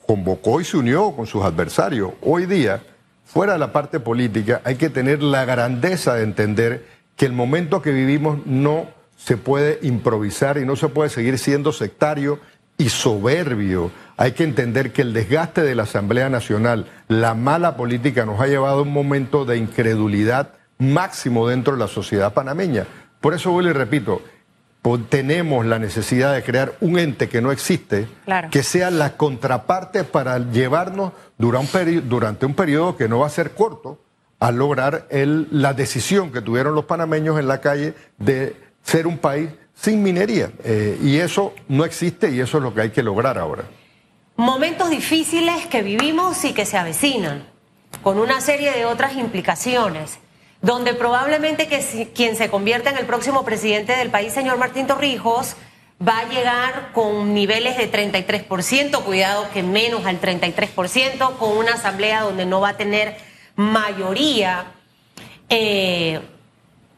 Convocó 0.07 0.61
y 0.61 0.65
se 0.65 0.77
unió 0.77 1.13
con 1.13 1.27
sus 1.27 1.43
adversarios. 1.43 2.13
Hoy 2.23 2.47
día, 2.47 2.83
fuera 3.25 3.55
de 3.55 3.59
la 3.59 3.73
parte 3.73 3.99
política, 3.99 4.61
hay 4.65 4.77
que 4.77 4.91
tener 4.91 5.23
la 5.23 5.45
grandeza 5.45 6.15
de 6.15 6.23
entender 6.23 6.87
que 7.17 7.27
el 7.27 7.33
momento 7.33 7.83
que 7.83 7.91
vivimos 7.91 8.47
no 8.47 8.89
se 9.17 9.37
puede 9.37 9.79
improvisar 9.83 10.57
y 10.57 10.65
no 10.65 10.77
se 10.77 10.89
puede 10.89 11.11
seguir 11.11 11.39
siendo 11.39 11.73
sectario 11.73 12.39
y 12.81 12.89
soberbio. 12.89 13.91
Hay 14.17 14.33
que 14.33 14.43
entender 14.43 14.91
que 14.91 15.03
el 15.03 15.13
desgaste 15.13 15.63
de 15.63 15.75
la 15.75 15.83
Asamblea 15.83 16.31
Nacional, 16.31 16.87
la 17.09 17.35
mala 17.35 17.77
política 17.77 18.25
nos 18.25 18.41
ha 18.41 18.47
llevado 18.47 18.79
a 18.79 18.83
un 18.83 18.93
momento 18.93 19.45
de 19.45 19.59
incredulidad 19.59 20.55
máximo 20.79 21.47
dentro 21.47 21.75
de 21.75 21.79
la 21.79 21.89
sociedad 21.89 22.33
panameña. 22.33 22.87
Por 23.21 23.35
eso 23.35 23.51
vuelvo 23.51 23.71
y 23.71 23.75
repito, 23.75 24.23
tenemos 25.11 25.67
la 25.67 25.79
necesidad 25.79 26.33
de 26.33 26.43
crear 26.43 26.73
un 26.81 26.99
ente 26.99 27.29
que 27.29 27.43
no 27.43 27.53
existe, 27.53 28.09
que 28.51 28.63
sea 28.63 28.91
la 28.91 29.19
contraparte 29.19 30.05
para 30.05 30.39
llevarnos 30.39 31.13
durante 31.37 32.47
un, 32.47 32.55
periodo, 32.55 32.97
que 32.97 33.09
no 33.09 33.19
va 33.19 33.27
a 33.27 33.31
ser 33.31 33.51
corto 33.51 34.01
a 34.39 34.53
lograr 34.53 35.07
la 35.11 35.75
decisión 35.75 36.33
que 36.33 36.41
tuvieron 36.41 36.75
los 36.75 36.87
panameños 36.87 37.39
en 37.39 37.47
la 37.47 37.61
calle 37.61 37.93
de 38.17 38.57
ser 38.83 39.07
un 39.07 39.19
país 39.19 39.51
sin 39.81 40.03
minería. 40.03 40.51
Eh, 40.65 40.99
y 41.03 41.19
eso 41.19 41.55
no 41.69 41.85
existe 41.85 42.31
y 42.31 42.41
eso 42.41 42.59
es 42.59 42.63
lo 42.63 42.75
que 42.75 42.83
hay 42.83 42.91
que 42.91 43.03
lograr 43.03 43.39
ahora. 43.39 43.65
Momentos 44.37 44.91
difíciles 44.91 45.67
que 45.67 45.83
vivimos 45.83 46.45
y 46.45 46.53
que 46.53 46.65
se 46.65 46.77
avecinan, 46.77 47.47
con 48.03 48.19
una 48.19 48.41
serie 48.41 48.73
de 48.73 48.87
otras 48.87 49.17
implicaciones, 49.17 50.19
donde 50.63 50.95
probablemente 50.95 51.69
que 51.69 52.11
quien 52.15 52.37
se 52.37 52.51
convierta 52.51 52.91
en 52.91 52.99
el 52.99 53.07
próximo 53.07 53.45
presidente 53.45 53.97
del 53.97 54.11
país, 54.11 54.33
señor 54.33 54.59
Martín 54.59 54.87
Torrijos, 54.87 55.57
va 56.07 56.21
a 56.21 56.29
llegar 56.29 56.93
con 56.93 57.35
niveles 57.35 57.77
de 57.77 57.91
33%, 57.91 59.03
cuidado 59.03 59.47
que 59.53 59.63
menos 59.63 60.07
al 60.07 60.21
33%, 60.21 61.37
con 61.37 61.57
una 61.57 61.75
asamblea 61.75 62.23
donde 62.23 62.47
no 62.47 62.61
va 62.61 62.71
a 62.71 62.77
tener 62.77 63.17
mayoría. 63.57 64.73
Eh, 65.51 66.21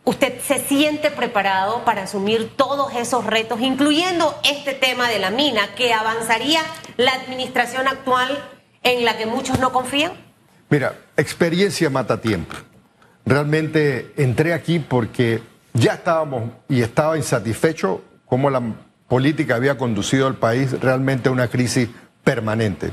¿Usted 0.05 0.41
se 0.41 0.59
siente 0.59 1.13
preparado 1.13 1.85
para 1.85 2.03
asumir 2.03 2.57
todos 2.57 2.93
esos 2.97 3.25
retos, 3.25 3.61
incluyendo 3.61 4.35
este 4.43 4.75
tema 4.75 5.09
de 5.09 5.21
la 5.21 5.31
mina, 5.31 5.75
que 5.77 5.95
avanzaría 5.95 6.61
la 6.97 7.13
administración 7.13 7.87
actual 7.87 8.43
en 8.83 9.05
la 9.05 9.17
que 9.17 9.27
muchos 9.27 9.61
no 9.61 9.71
confían? 9.73 10.13
Mira, 10.71 10.99
experiencia 11.17 11.89
mata 11.89 12.21
tiempo. 12.21 12.57
Realmente 13.25 14.13
entré 14.17 14.55
aquí 14.55 14.81
porque 14.81 15.41
ya 15.73 15.95
estábamos 15.95 16.51
y 16.69 16.83
estaba 16.83 17.17
insatisfecho 17.17 18.03
cómo 18.27 18.51
la 18.51 18.61
política 19.07 19.55
había 19.55 19.79
conducido 19.79 20.27
al 20.27 20.35
país 20.35 20.81
realmente 20.81 21.29
a 21.29 21.33
una 21.33 21.47
crisis 21.47 21.89
permanente. 22.25 22.91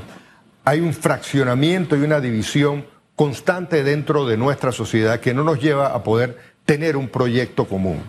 Hay 0.64 0.78
un 0.78 0.94
fraccionamiento 0.94 1.96
y 1.96 2.02
una 2.02 2.20
división 2.20 2.86
constante 3.16 3.82
dentro 3.82 4.26
de 4.26 4.36
nuestra 4.36 4.70
sociedad 4.70 5.18
que 5.20 5.34
no 5.34 5.42
nos 5.42 5.60
lleva 5.60 5.88
a 5.88 6.02
poder 6.04 6.49
tener 6.70 6.96
un 6.96 7.08
proyecto 7.08 7.64
común. 7.64 8.00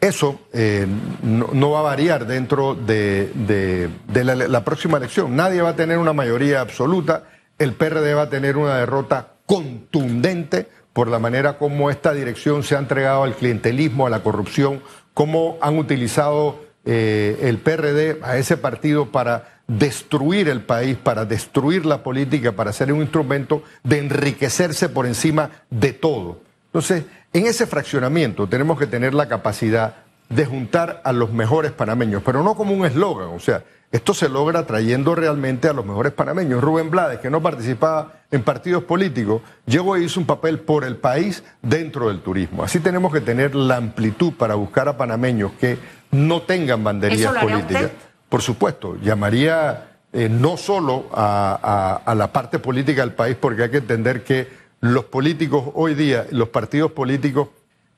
Eso 0.00 0.40
eh, 0.54 0.86
no, 1.22 1.70
va 1.72 1.80
a 1.80 1.82
variar 1.82 2.26
dentro 2.26 2.74
de, 2.74 3.90
la, 4.14 4.64
próxima 4.64 4.96
elección. 4.96 5.36
Nadie 5.36 5.60
va 5.60 5.68
a 5.68 5.76
tener 5.76 5.98
una 5.98 6.14
mayoría 6.14 6.62
absoluta. 6.62 7.24
El 7.58 7.74
PRD 7.74 8.14
va 8.14 8.22
a 8.22 8.30
tener 8.30 8.56
una 8.56 8.78
derrota 8.78 9.34
contundente 9.44 10.68
por 10.94 11.08
la 11.08 11.18
manera 11.18 11.58
como 11.58 11.90
esta 11.90 12.14
dirección 12.14 12.62
se 12.62 12.76
ha 12.76 12.78
entregado 12.78 13.24
al 13.24 13.36
clientelismo, 13.36 14.06
a 14.06 14.10
la 14.10 14.22
corrupción, 14.22 14.82
cómo 15.12 15.58
han 15.60 15.76
utilizado 15.76 16.64
eh, 16.86 17.40
el 17.42 17.58
PRD 17.58 18.20
a 18.22 18.38
ese 18.38 18.56
partido 18.56 19.12
para 19.12 19.60
destruir 19.68 20.48
el 20.48 20.62
país, 20.62 20.96
para 20.96 21.26
destruir 21.26 21.84
la 21.84 22.02
política, 22.02 22.52
para 22.52 22.72
ser 22.72 22.90
un 22.90 23.02
instrumento 23.02 23.62
de 23.84 23.98
enriquecerse 23.98 24.88
por 24.88 25.04
encima 25.04 25.50
de 25.68 25.92
todo. 25.92 26.40
Entonces, 26.72 27.04
en 27.32 27.46
ese 27.46 27.66
fraccionamiento 27.66 28.46
tenemos 28.46 28.78
que 28.78 28.86
tener 28.86 29.14
la 29.14 29.28
capacidad 29.28 29.94
de 30.28 30.46
juntar 30.46 31.00
a 31.04 31.12
los 31.12 31.32
mejores 31.32 31.72
panameños, 31.72 32.22
pero 32.24 32.42
no 32.42 32.54
como 32.54 32.72
un 32.74 32.86
eslogan, 32.86 33.28
o 33.28 33.40
sea, 33.40 33.62
esto 33.90 34.14
se 34.14 34.30
logra 34.30 34.64
trayendo 34.64 35.14
realmente 35.14 35.68
a 35.68 35.74
los 35.74 35.84
mejores 35.84 36.14
panameños. 36.14 36.62
Rubén 36.62 36.90
Blades, 36.90 37.20
que 37.20 37.28
no 37.28 37.42
participaba 37.42 38.14
en 38.30 38.42
partidos 38.42 38.84
políticos, 38.84 39.42
llegó 39.66 39.96
e 39.96 40.04
hizo 40.04 40.18
un 40.18 40.24
papel 40.24 40.60
por 40.60 40.84
el 40.84 40.96
país 40.96 41.44
dentro 41.60 42.08
del 42.08 42.22
turismo. 42.22 42.64
Así 42.64 42.80
tenemos 42.80 43.12
que 43.12 43.20
tener 43.20 43.54
la 43.54 43.76
amplitud 43.76 44.32
para 44.32 44.54
buscar 44.54 44.88
a 44.88 44.96
panameños 44.96 45.52
que 45.60 45.76
no 46.10 46.40
tengan 46.40 46.82
banderías 46.82 47.34
políticas. 47.34 47.90
Por 48.30 48.40
supuesto, 48.40 48.96
llamaría 49.02 49.90
eh, 50.14 50.30
no 50.30 50.56
solo 50.56 51.10
a 51.12 52.14
la 52.16 52.32
parte 52.32 52.58
política 52.58 53.02
del 53.02 53.12
país, 53.12 53.36
porque 53.38 53.64
hay 53.64 53.70
que 53.70 53.76
entender 53.76 54.24
que 54.24 54.61
los 54.82 55.04
políticos 55.04 55.70
hoy 55.74 55.94
día, 55.94 56.26
los 56.32 56.48
partidos 56.48 56.90
políticos, 56.90 57.48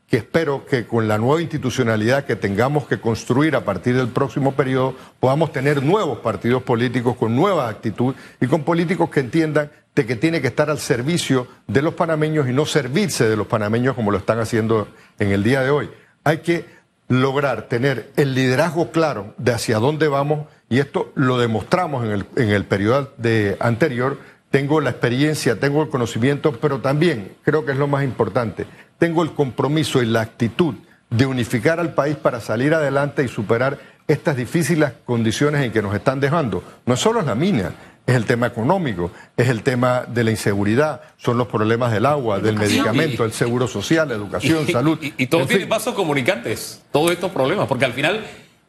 que 0.06 0.18
espero 0.18 0.66
que 0.66 0.86
con 0.86 1.08
la 1.08 1.16
nueva 1.16 1.40
institucionalidad 1.40 2.26
que 2.26 2.36
tengamos 2.36 2.86
que 2.86 3.00
construir 3.00 3.56
a 3.56 3.64
partir 3.64 3.96
del 3.96 4.08
próximo 4.08 4.52
periodo, 4.52 4.94
podamos 5.18 5.50
tener 5.50 5.82
nuevos 5.82 6.18
partidos 6.18 6.62
políticos 6.62 7.16
con 7.16 7.34
nueva 7.34 7.70
actitud 7.70 8.14
y 8.38 8.46
con 8.46 8.64
políticos 8.64 9.08
que 9.08 9.20
entiendan 9.20 9.72
de 9.94 10.04
que 10.04 10.14
tiene 10.14 10.42
que 10.42 10.48
estar 10.48 10.68
al 10.68 10.78
servicio 10.78 11.48
de 11.66 11.80
los 11.80 11.94
panameños 11.94 12.50
y 12.50 12.52
no 12.52 12.66
servirse 12.66 13.26
de 13.26 13.36
los 13.36 13.46
panameños 13.46 13.94
como 13.94 14.10
lo 14.10 14.18
están 14.18 14.38
haciendo 14.38 14.86
en 15.18 15.30
el 15.30 15.42
día 15.42 15.62
de 15.62 15.70
hoy. 15.70 15.90
Hay 16.22 16.38
que 16.38 16.66
lograr 17.08 17.62
tener 17.68 18.12
el 18.16 18.34
liderazgo 18.34 18.90
claro 18.90 19.34
de 19.38 19.52
hacia 19.52 19.78
dónde 19.78 20.08
vamos 20.08 20.48
y 20.68 20.80
esto 20.80 21.12
lo 21.14 21.38
demostramos 21.38 22.04
en 22.04 22.10
el, 22.10 22.26
en 22.36 22.50
el 22.50 22.66
periodo 22.66 23.14
de 23.16 23.56
anterior 23.60 24.18
tengo 24.54 24.80
la 24.80 24.90
experiencia, 24.90 25.58
tengo 25.58 25.82
el 25.82 25.88
conocimiento, 25.88 26.52
pero 26.52 26.78
también 26.78 27.32
creo 27.42 27.66
que 27.66 27.72
es 27.72 27.76
lo 27.76 27.88
más 27.88 28.04
importante, 28.04 28.66
tengo 29.00 29.24
el 29.24 29.32
compromiso 29.32 30.00
y 30.00 30.06
la 30.06 30.20
actitud 30.20 30.76
de 31.10 31.26
unificar 31.26 31.80
al 31.80 31.92
país 31.92 32.14
para 32.14 32.38
salir 32.38 32.72
adelante 32.72 33.24
y 33.24 33.26
superar 33.26 33.80
estas 34.06 34.36
difíciles 34.36 34.92
condiciones 35.04 35.64
en 35.64 35.72
que 35.72 35.82
nos 35.82 35.92
están 35.92 36.20
dejando. 36.20 36.62
No 36.86 36.96
solo 36.96 37.18
es 37.18 37.26
la 37.26 37.34
mina, 37.34 37.72
es 38.06 38.14
el 38.14 38.26
tema 38.26 38.46
económico, 38.46 39.10
es 39.36 39.48
el 39.48 39.64
tema 39.64 40.04
de 40.06 40.22
la 40.22 40.30
inseguridad, 40.30 41.00
son 41.16 41.36
los 41.36 41.48
problemas 41.48 41.90
del 41.90 42.06
agua, 42.06 42.38
del 42.38 42.54
medicamento, 42.54 43.24
el 43.24 43.32
seguro 43.32 43.66
social, 43.66 44.12
educación, 44.12 44.68
salud. 44.68 45.00
Y, 45.02 45.26
todo 45.26 45.46
tiene 45.46 45.66
pasos 45.66 45.94
comunicantes, 45.94 46.80
todos 46.92 47.10
estos 47.10 47.32
problemas, 47.32 47.66
porque 47.66 47.86
al 47.86 47.92
final 47.92 48.24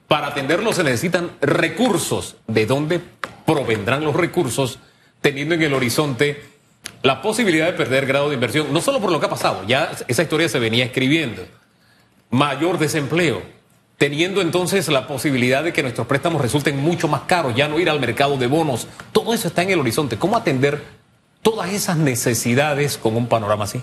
para 0.07 0.29
atenderlos 0.29 0.77
se 0.77 0.83
necesitan 0.83 1.29
recursos. 1.41 2.37
¿De 2.47 2.65
dónde 2.65 3.01
provendrán 3.45 4.03
los 4.03 4.15
recursos 4.15 4.79
teniendo 5.25 5.55
en 5.55 5.63
el 5.63 5.73
horizonte 5.73 6.39
la 7.01 7.23
posibilidad 7.23 7.65
de 7.65 7.73
perder 7.73 8.05
grado 8.05 8.29
de 8.29 8.35
inversión? 8.35 8.71
No 8.71 8.79
solo 8.79 8.99
por 8.99 9.11
lo 9.11 9.19
que 9.19 9.25
ha 9.25 9.29
pasado, 9.29 9.63
ya 9.67 9.89
esa 10.07 10.21
historia 10.21 10.47
se 10.47 10.59
venía 10.59 10.85
escribiendo. 10.85 11.41
Mayor 12.29 12.77
desempleo, 12.77 13.41
teniendo 13.97 14.39
entonces 14.39 14.87
la 14.87 15.07
posibilidad 15.07 15.63
de 15.63 15.73
que 15.73 15.81
nuestros 15.81 16.05
préstamos 16.05 16.43
resulten 16.43 16.77
mucho 16.77 17.07
más 17.07 17.21
caros, 17.21 17.55
ya 17.55 17.67
no 17.67 17.79
ir 17.79 17.89
al 17.89 17.99
mercado 17.99 18.37
de 18.37 18.45
bonos. 18.45 18.87
Todo 19.11 19.33
eso 19.33 19.47
está 19.47 19.63
en 19.63 19.71
el 19.71 19.79
horizonte. 19.79 20.17
¿Cómo 20.19 20.37
atender 20.37 20.83
todas 21.41 21.73
esas 21.73 21.97
necesidades 21.97 22.99
con 22.99 23.15
un 23.15 23.25
panorama 23.25 23.63
así? 23.63 23.81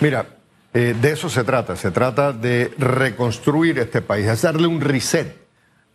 Mira, 0.00 0.26
eh, 0.72 0.96
de 1.00 1.12
eso 1.12 1.28
se 1.28 1.44
trata. 1.44 1.76
Se 1.76 1.92
trata 1.92 2.32
de 2.32 2.72
reconstruir 2.78 3.78
este 3.78 4.02
país, 4.02 4.26
hacerle 4.26 4.66
un 4.66 4.80
reset 4.80 5.44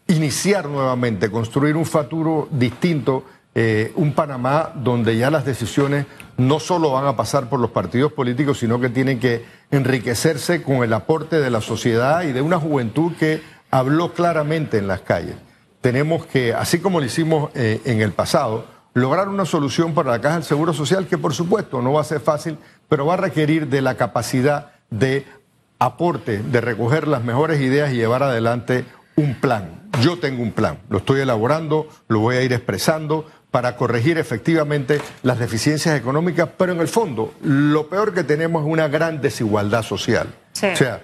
iniciar 0.09 0.67
nuevamente, 0.67 1.29
construir 1.29 1.75
un 1.75 1.85
futuro 1.85 2.47
distinto, 2.51 3.25
eh, 3.55 3.91
un 3.95 4.13
Panamá 4.13 4.71
donde 4.75 5.17
ya 5.17 5.31
las 5.31 5.45
decisiones 5.45 6.05
no 6.37 6.59
solo 6.59 6.91
van 6.91 7.05
a 7.05 7.15
pasar 7.15 7.49
por 7.49 7.59
los 7.59 7.71
partidos 7.71 8.13
políticos, 8.13 8.59
sino 8.59 8.79
que 8.79 8.89
tienen 8.89 9.19
que 9.19 9.43
enriquecerse 9.71 10.61
con 10.61 10.83
el 10.83 10.93
aporte 10.93 11.39
de 11.39 11.49
la 11.49 11.61
sociedad 11.61 12.23
y 12.23 12.31
de 12.31 12.41
una 12.41 12.59
juventud 12.59 13.13
que 13.19 13.41
habló 13.71 14.13
claramente 14.13 14.77
en 14.77 14.87
las 14.87 15.01
calles. 15.01 15.35
Tenemos 15.81 16.25
que, 16.25 16.53
así 16.53 16.79
como 16.79 16.99
lo 16.99 17.05
hicimos 17.05 17.51
eh, 17.55 17.81
en 17.85 18.01
el 18.01 18.11
pasado, 18.11 18.65
lograr 18.93 19.29
una 19.29 19.45
solución 19.45 19.93
para 19.93 20.11
la 20.11 20.21
Caja 20.21 20.35
del 20.35 20.43
Seguro 20.43 20.73
Social 20.73 21.07
que 21.07 21.17
por 21.17 21.33
supuesto 21.33 21.81
no 21.81 21.93
va 21.93 22.01
a 22.01 22.05
ser 22.05 22.19
fácil, 22.19 22.57
pero 22.87 23.05
va 23.05 23.15
a 23.15 23.17
requerir 23.17 23.67
de 23.67 23.81
la 23.81 23.95
capacidad 23.95 24.71
de 24.89 25.25
aporte, 25.79 26.39
de 26.39 26.61
recoger 26.61 27.07
las 27.07 27.23
mejores 27.23 27.61
ideas 27.61 27.91
y 27.91 27.95
llevar 27.95 28.23
adelante 28.23 28.85
un 29.15 29.35
plan. 29.35 29.89
Yo 30.01 30.19
tengo 30.19 30.41
un 30.43 30.51
plan, 30.51 30.79
lo 30.89 30.99
estoy 30.99 31.21
elaborando, 31.21 31.87
lo 32.07 32.19
voy 32.19 32.37
a 32.37 32.41
ir 32.41 32.53
expresando 32.53 33.25
para 33.51 33.75
corregir 33.75 34.17
efectivamente 34.17 35.01
las 35.23 35.39
deficiencias 35.39 35.97
económicas, 35.97 36.49
pero 36.57 36.73
en 36.73 36.81
el 36.81 36.87
fondo 36.87 37.33
lo 37.41 37.87
peor 37.87 38.13
que 38.13 38.23
tenemos 38.23 38.63
es 38.63 38.71
una 38.71 38.87
gran 38.87 39.21
desigualdad 39.21 39.83
social. 39.83 40.27
O 40.55 40.75
sea, 40.75 41.01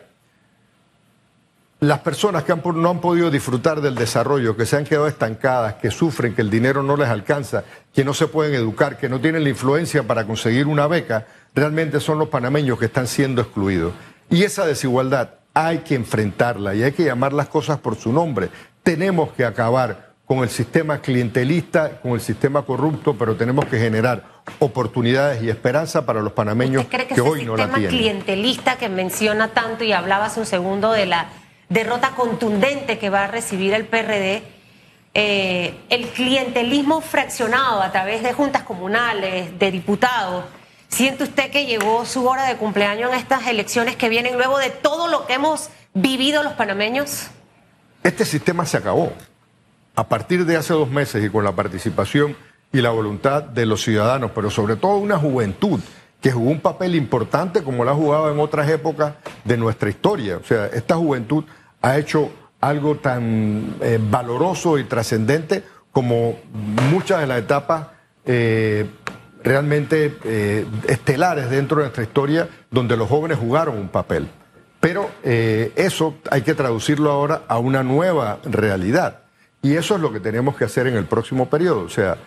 las 1.80 2.00
personas 2.00 2.44
que 2.44 2.56
no 2.56 2.90
han 2.90 3.02
podido 3.02 3.30
disfrutar 3.30 3.82
del 3.82 3.96
desarrollo, 3.96 4.56
que 4.56 4.66
se 4.66 4.78
han 4.78 4.86
quedado 4.86 5.08
estancadas, 5.08 5.76
que 5.76 5.92
sufren, 5.92 6.34
que 6.34 6.42
el 6.42 6.50
dinero 6.50 6.84
no 6.84 6.96
les 6.98 7.10
alcanza, 7.10 7.64
que 7.94 8.06
no 8.06 8.14
se 8.14 8.28
pueden 8.28 8.54
educar, 8.54 8.98
que 8.98 9.10
no 9.10 9.20
tienen 9.20 9.44
la 9.44 9.50
influencia 9.50 10.04
para 10.04 10.26
conseguir 10.26 10.68
una 10.68 10.88
beca, 10.88 11.28
realmente 11.54 12.00
son 12.00 12.18
los 12.20 12.30
panameños 12.30 12.80
que 12.80 12.86
están 12.86 13.08
siendo 13.08 13.42
excluidos. 13.42 13.94
Y 14.30 14.44
esa 14.44 14.66
desigualdad 14.66 15.32
hay 15.54 15.80
que 15.80 15.96
enfrentarla 15.96 16.76
y 16.76 16.84
hay 16.84 16.92
que 16.92 17.06
llamar 17.06 17.34
las 17.34 17.48
cosas 17.48 17.80
por 17.80 17.96
su 17.96 18.12
nombre. 18.12 18.50
Tenemos 18.84 19.32
que 19.34 19.46
acabar 19.46 20.05
con 20.26 20.40
el 20.40 20.50
sistema 20.50 21.00
clientelista, 21.02 22.02
con 22.02 22.14
el 22.14 22.22
sistema 22.22 22.64
corrupto, 22.64 23.16
pero 23.16 23.36
tenemos 23.36 23.66
que 23.66 23.78
generar 23.78 24.24
oportunidades 24.60 25.44
y 25.44 25.50
esperanza 25.50 26.06
para 26.06 26.22
los 26.22 26.34
panameños 26.34 26.86
que, 26.86 27.22
hoy 27.22 27.46
no 27.46 27.56
la 27.56 27.66
tienen. 27.66 27.86
El 27.86 27.90
sistema 27.90 27.90
clientelista 27.90 28.78
que 28.78 28.90
menciona 28.90 29.50
tanto 29.50 29.84
y 29.84 29.92
hablaba 29.92 30.26
hace 30.26 30.40
un 30.40 30.46
segundo 30.46 30.92
de 30.92 31.06
la 31.06 31.28
derrota 31.70 32.12
contundente 32.12 32.98
que 32.98 33.10
va 33.10 33.26
a 33.26 33.28
recibir 33.28 33.74
el 33.74 33.86
PRD, 33.86 34.44
eh, 35.14 35.76
el 35.90 36.08
clientelismo 36.10 37.02
fraccionado 37.02 37.82
a 37.82 37.92
través 37.92 38.24
de 38.24 38.34
juntas 38.34 38.64
comunales, 38.64 39.58
de 39.60 39.72
diputados, 39.72 40.46
¿Siente 40.96 41.26
usted 41.26 41.52
que 41.52 41.66
llegó 41.66 42.06
su 42.06 42.26
hora 42.26 42.46
de 42.46 42.56
cumpleaños 42.56 43.12
en 43.12 43.20
estas 43.20 43.48
elecciones 43.48 43.98
que 43.98 44.08
vienen 44.08 44.36
luego 44.36 44.58
de 44.60 44.70
todo 44.70 45.10
lo 45.10 45.26
que 45.26 45.34
hemos 45.34 45.70
vivido 45.94 46.42
los 46.42 46.54
panameños? 46.54 47.28
Este 48.02 48.24
sistema 48.24 48.66
se 48.66 48.78
acabó. 48.78 49.12
A 49.96 50.10
partir 50.10 50.46
de 50.46 50.58
hace 50.58 50.74
dos 50.74 50.90
meses 50.90 51.24
y 51.24 51.30
con 51.30 51.44
la 51.44 51.54
participación 51.54 52.36
y 52.74 52.82
la 52.82 52.90
voluntad 52.90 53.44
de 53.44 53.66
los 53.66 53.82
ciudadanos, 53.82 54.32
pero 54.36 54.50
sobre 54.50 54.76
todo 54.76 54.98
una 54.98 55.18
juventud 55.18 55.80
que 56.22 56.32
jugó 56.32 56.52
un 56.52 56.60
papel 56.60 56.96
importante 56.96 57.64
como 57.64 57.86
lo 57.86 57.92
ha 57.92 57.96
jugado 57.96 58.32
en 58.32 58.40
otras 58.40 58.70
épocas 58.70 59.14
de 59.46 59.58
nuestra 59.58 59.90
historia. 59.90 60.38
O 60.38 60.44
sea, 60.44 60.66
esta 60.66 60.96
juventud 60.96 61.46
ha 61.82 61.98
hecho 61.98 62.30
algo 62.60 62.96
tan 62.96 63.76
eh, 63.80 64.00
valoroso 64.02 64.78
y 64.78 64.84
trascendente 64.84 65.64
como 65.92 66.40
muchas 66.92 67.22
de 67.22 67.28
las 67.28 67.40
etapas 67.40 67.88
eh, 68.26 68.88
realmente 69.44 70.18
eh, 70.26 70.66
estelares 70.88 71.50
dentro 71.50 71.78
de 71.78 71.84
nuestra 71.84 72.04
historia 72.04 72.50
donde 72.70 72.98
los 72.98 73.08
jóvenes 73.08 73.38
jugaron 73.38 73.78
un 73.78 73.90
papel. 73.90 74.28
Pero 74.82 75.10
eso 75.24 76.16
hay 76.30 76.44
que 76.44 76.54
traducirlo 76.54 77.10
ahora 77.10 77.42
a 77.48 77.58
una 77.58 77.82
nueva 77.82 78.38
realidad. 78.44 79.25
Y 79.66 79.78
eso 79.78 79.96
es 79.96 80.02
lo 80.02 80.14
que 80.14 80.20
tenemos 80.20 80.56
que 80.56 80.64
hacer 80.64 80.86
en 80.86 80.96
el 80.96 81.06
próximo 81.06 81.50
periodo. 81.50 81.80
O 81.80 81.90
sea, 81.90 82.18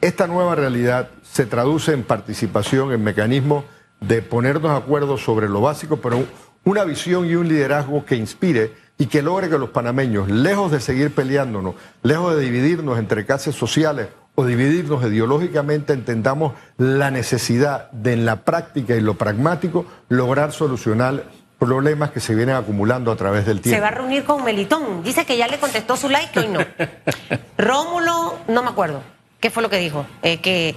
esta 0.00 0.26
nueva 0.26 0.56
realidad 0.56 1.10
se 1.22 1.46
traduce 1.46 1.92
en 1.92 2.02
participación, 2.02 2.90
en 2.90 3.04
mecanismos 3.04 3.62
de 4.00 4.20
ponernos 4.20 4.72
de 4.72 4.76
acuerdo 4.76 5.16
sobre 5.16 5.48
lo 5.48 5.60
básico, 5.60 5.98
pero 5.98 6.26
una 6.64 6.82
visión 6.82 7.24
y 7.24 7.36
un 7.36 7.46
liderazgo 7.46 8.04
que 8.04 8.16
inspire 8.16 8.72
y 8.98 9.06
que 9.06 9.22
logre 9.22 9.48
que 9.48 9.58
los 9.58 9.70
panameños, 9.70 10.28
lejos 10.28 10.72
de 10.72 10.80
seguir 10.80 11.14
peleándonos, 11.14 11.76
lejos 12.02 12.34
de 12.34 12.42
dividirnos 12.42 12.98
entre 12.98 13.24
clases 13.24 13.54
sociales 13.54 14.08
o 14.34 14.44
dividirnos 14.44 15.04
ideológicamente, 15.04 15.92
entendamos 15.92 16.54
la 16.78 17.12
necesidad 17.12 17.92
de 17.92 18.14
en 18.14 18.26
la 18.26 18.44
práctica 18.44 18.96
y 18.96 19.00
lo 19.00 19.14
pragmático 19.14 19.86
lograr 20.08 20.50
solucionar 20.50 21.26
problemas 21.58 22.10
que 22.10 22.20
se 22.20 22.34
vienen 22.34 22.54
acumulando 22.54 23.10
a 23.10 23.16
través 23.16 23.46
del 23.46 23.60
tiempo. 23.60 23.76
Se 23.76 23.80
va 23.80 23.88
a 23.88 23.92
reunir 23.92 24.24
con 24.24 24.44
Melitón. 24.44 25.02
Dice 25.02 25.24
que 25.24 25.36
ya 25.36 25.48
le 25.48 25.58
contestó 25.58 25.96
su 25.96 26.08
like, 26.08 26.38
hoy 26.38 26.48
no. 26.48 26.60
Rómulo, 27.58 28.36
no 28.48 28.62
me 28.62 28.68
acuerdo. 28.68 29.02
¿Qué 29.40 29.50
fue 29.50 29.62
lo 29.62 29.70
que 29.70 29.78
dijo? 29.78 30.06
Eh, 30.22 30.40
que 30.40 30.74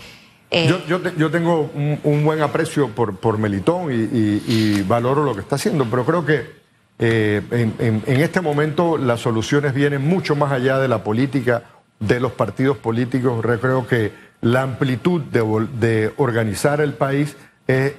eh, 0.51 0.83
yo, 0.87 1.31
tengo 1.31 1.69
un, 2.03 2.23
buen 2.23 2.41
aprecio 2.41 2.89
por, 2.89 3.17
por 3.17 3.37
Melitón 3.37 3.89
y, 3.91 4.81
valoro 4.81 5.23
lo 5.23 5.35
que 5.35 5.41
está 5.41 5.55
haciendo, 5.55 5.85
pero 5.85 6.05
creo 6.05 6.25
que 6.25 6.59
eh, 6.97 7.41
en, 7.51 8.03
en, 8.05 8.19
este 8.19 8.41
momento 8.41 8.97
las 8.97 9.21
soluciones 9.21 9.73
vienen 9.73 10.05
mucho 10.07 10.35
más 10.35 10.51
allá 10.51 10.79
de 10.79 10.87
la 10.87 11.03
política 11.03 11.63
de 11.99 12.19
los 12.19 12.31
partidos 12.31 12.77
políticos. 12.77 13.41
Creo 13.41 13.85
que 13.85 14.11
la 14.41 14.63
amplitud 14.63 15.21
de, 15.21 16.11
organizar 16.17 16.81
el 16.81 16.93
país 16.93 17.37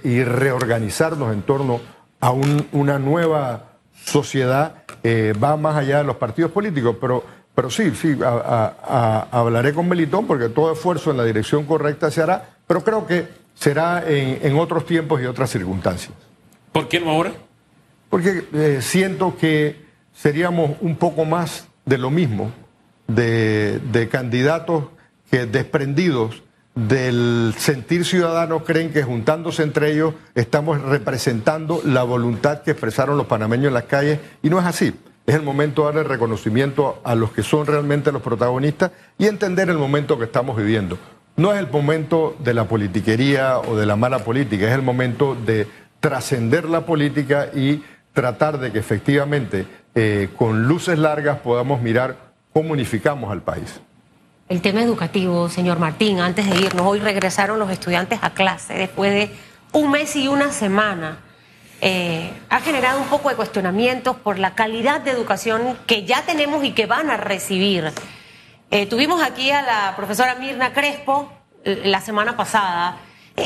y 0.02 0.24
reorganizarnos 0.24 1.32
en 1.32 1.42
torno 1.42 1.74
a 1.76 1.99
una 2.20 2.98
nueva 2.98 3.70
sociedad 4.04 4.83
eh, 5.02 5.33
va 5.42 5.56
más 5.56 5.76
allá 5.76 5.98
de 5.98 6.04
los 6.04 6.16
partidos 6.16 6.50
políticos. 6.50 6.96
Pero, 7.00 7.24
pero 7.54 7.70
sí, 7.70 7.92
sí, 7.94 8.16
hablaré 8.20 9.72
con 9.72 9.88
Melitón 9.88 10.26
porque 10.26 10.48
todo 10.48 10.72
esfuerzo 10.72 11.11
en 11.11 11.16
la 11.16 11.24
dirección 11.24 11.64
correcta 11.64 12.11
se 12.11 12.22
hará, 12.22 12.50
pero 12.66 12.85
creo 12.85 13.06
que 13.06 13.28
será 13.54 14.04
en, 14.06 14.59
otros 14.59 14.87
tiempos 14.87 15.20
y 15.20 15.26
otras 15.26 15.50
circunstancias. 15.50 16.12
¿Por 16.72 16.88
qué 16.88 17.00
no 17.00 17.11
ahora? 17.11 17.33
Porque 18.09 18.44
eh, 18.52 18.78
siento 18.80 19.37
que 19.37 19.85
seríamos 20.14 20.72
un 20.80 20.96
poco 20.96 21.24
más 21.24 21.68
de 21.85 21.98
lo 21.98 22.11
mismo 22.11 22.52
de, 23.06 24.09
candidatos 24.11 24.85
que 25.30 25.46
desprendidos 25.46 26.42
del 26.74 27.54
sentir 27.59 28.04
ciudadano 28.04 28.64
creen 28.64 28.92
que 28.92 29.02
juntándose 29.02 29.62
entre 29.62 29.92
ellos 29.92 30.14
estamos 30.35 30.80
representando 30.80 31.80
la 31.85 32.02
voluntad 32.02 32.62
que 32.62 32.70
expresaron 32.70 33.16
los 33.16 33.26
panameños 33.26 33.68
en 33.68 33.74
las 33.74 33.85
calles 33.85 34.20
y 34.42 34.50
no 34.50 34.59
es 34.59 34.66
así. 34.66 34.94
Es 35.26 35.35
el 35.35 35.42
momento 35.42 35.83
de 35.83 35.87
darle 35.87 36.02
reconocimiento 36.04 37.00
a 37.04 37.14
los 37.14 37.33
que 37.33 37.42
son 37.42 37.66
realmente 37.66 38.11
los 38.11 38.22
protagonistas 38.22 38.90
y 39.18 39.26
entender 39.26 39.68
el 39.68 39.78
momento 39.78 40.18
que 40.18 40.24
estamos 40.24 40.56
viviendo. 40.56 40.98
No 41.37 41.52
es 41.52 41.59
el 41.59 41.70
momento 41.70 42.37
de 42.42 42.54
la 42.54 42.64
politiquería 42.64 43.59
o 43.59 43.76
de 43.76 43.87
la 43.87 43.96
mala 43.96 44.20
política, 44.20 44.66
es 44.66 44.74
el 44.74 44.83
momento 44.83 45.35
de 45.35 45.68
trascender 46.00 46.64
la 46.64 46.87
política 46.87 47.48
y 47.54 47.83
tratar 48.12 48.59
de 48.59 48.72
que 48.72 48.78
efectivamente 48.78 49.66
eh, 49.94 50.30
con 50.37 50.66
luces 50.66 50.98
largas 50.98 51.38
podamos 51.38 51.83
mirar 51.83 52.30
¿Cómo 52.52 52.72
unificamos 52.72 53.30
al 53.30 53.42
país? 53.42 53.80
El 54.50 54.62
tema 54.62 54.82
educativo, 54.82 55.48
señor 55.48 55.78
Martín, 55.78 56.18
antes 56.18 56.50
de 56.50 56.60
irnos, 56.60 56.84
hoy 56.84 56.98
regresaron 56.98 57.60
los 57.60 57.70
estudiantes 57.70 58.18
a 58.20 58.30
clase 58.30 58.74
después 58.74 59.12
de 59.12 59.30
un 59.70 59.92
mes 59.92 60.16
y 60.16 60.26
una 60.26 60.50
semana. 60.50 61.20
Eh, 61.80 62.32
ha 62.48 62.58
generado 62.58 63.00
un 63.00 63.06
poco 63.06 63.28
de 63.28 63.36
cuestionamientos 63.36 64.16
por 64.16 64.40
la 64.40 64.56
calidad 64.56 65.02
de 65.02 65.12
educación 65.12 65.78
que 65.86 66.04
ya 66.04 66.22
tenemos 66.22 66.64
y 66.64 66.72
que 66.72 66.86
van 66.86 67.12
a 67.12 67.16
recibir. 67.16 67.92
Eh, 68.72 68.86
tuvimos 68.86 69.22
aquí 69.22 69.52
a 69.52 69.62
la 69.62 69.94
profesora 69.94 70.34
Mirna 70.34 70.72
Crespo 70.72 71.32
eh, 71.62 71.82
la 71.84 72.00
semana 72.00 72.36
pasada 72.36 72.96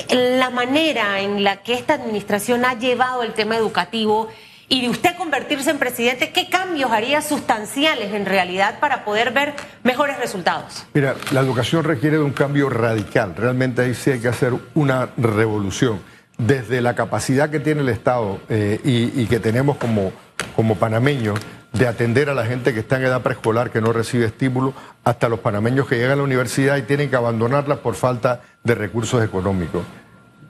la 0.08 0.48
manera 0.48 1.20
en 1.20 1.44
la 1.44 1.56
que 1.56 1.74
esta 1.74 1.92
administración 1.92 2.64
ha 2.64 2.78
llevado 2.78 3.22
el 3.22 3.34
tema 3.34 3.56
educativo 3.56 4.30
y 4.68 4.82
de 4.82 4.88
usted 4.88 5.16
convertirse 5.16 5.70
en 5.70 5.78
presidente, 5.78 6.32
¿qué 6.32 6.48
cambios 6.48 6.90
haría 6.90 7.20
sustanciales 7.20 8.14
en 8.14 8.26
realidad 8.26 8.80
para 8.80 9.04
poder 9.04 9.32
ver 9.32 9.54
mejores 9.82 10.18
resultados? 10.18 10.86
Mira, 10.94 11.14
la 11.32 11.40
educación 11.40 11.84
requiere 11.84 12.16
de 12.16 12.22
un 12.22 12.32
cambio 12.32 12.70
radical. 12.70 13.34
Realmente 13.36 13.82
ahí 13.82 13.94
sí 13.94 14.10
hay 14.10 14.20
que 14.20 14.28
hacer 14.28 14.54
una 14.74 15.10
revolución. 15.16 16.00
Desde 16.38 16.80
la 16.80 16.94
capacidad 16.94 17.50
que 17.50 17.60
tiene 17.60 17.82
el 17.82 17.88
Estado 17.88 18.40
eh, 18.48 18.80
y, 18.82 19.26
que 19.26 19.38
tenemos 19.38 19.76
como, 19.76 20.12
como 20.56 20.76
panameños 20.76 21.38
de 21.72 21.86
atender 21.86 22.28
a 22.28 22.34
la 22.34 22.44
gente 22.44 22.72
que 22.74 22.80
está 22.80 22.96
en 22.96 23.04
edad 23.04 23.22
preescolar, 23.22 23.70
que 23.70 23.80
no 23.80 23.92
recibe 23.92 24.24
estímulo, 24.26 24.74
hasta 25.04 25.28
los 25.28 25.40
panameños 25.40 25.86
que 25.86 25.96
llegan 25.96 26.12
a 26.12 26.16
la 26.16 26.22
universidad 26.22 26.76
y 26.76 26.82
tienen 26.82 27.10
que 27.10 27.16
abandonarla 27.16 27.76
por 27.76 27.94
falta 27.94 28.40
de 28.64 28.74
recursos 28.74 29.22
económicos. 29.22 29.84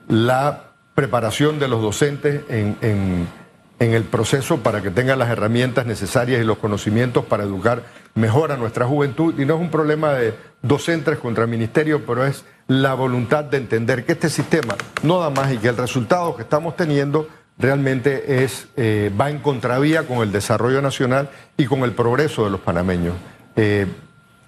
La 0.07 0.71
preparación 0.95 1.59
de 1.59 1.67
los 1.67 1.81
docentes 1.81 2.41
en 2.49 2.77
en 2.81 3.27
el 3.79 4.03
proceso 4.03 4.57
para 4.57 4.81
que 4.81 4.89
tengan 4.89 5.19
las 5.19 5.29
herramientas 5.29 5.85
necesarias 5.85 6.41
y 6.41 6.45
los 6.45 6.57
conocimientos 6.57 7.25
para 7.25 7.43
educar 7.43 7.83
mejor 8.13 8.51
a 8.51 8.57
nuestra 8.57 8.85
juventud. 8.85 9.37
Y 9.37 9.45
no 9.45 9.55
es 9.55 9.61
un 9.61 9.69
problema 9.69 10.13
de 10.13 10.33
docentes 10.61 11.17
contra 11.17 11.43
el 11.43 11.49
ministerio, 11.49 12.05
pero 12.05 12.25
es 12.25 12.45
la 12.67 12.93
voluntad 12.93 13.43
de 13.43 13.57
entender 13.57 14.05
que 14.05 14.13
este 14.13 14.29
sistema 14.29 14.75
no 15.03 15.19
da 15.19 15.29
más 15.29 15.51
y 15.53 15.57
que 15.57 15.67
el 15.67 15.77
resultado 15.77 16.35
que 16.35 16.43
estamos 16.43 16.75
teniendo 16.75 17.27
realmente 17.57 18.43
es, 18.43 18.67
eh, 18.75 19.11
va 19.19 19.29
en 19.29 19.39
contravía 19.39 20.03
con 20.03 20.19
el 20.19 20.31
desarrollo 20.31 20.81
nacional 20.81 21.29
y 21.57 21.65
con 21.65 21.83
el 21.83 21.91
progreso 21.91 22.45
de 22.45 22.51
los 22.51 22.61
panameños. 22.61 23.15
Eh, 23.55 23.87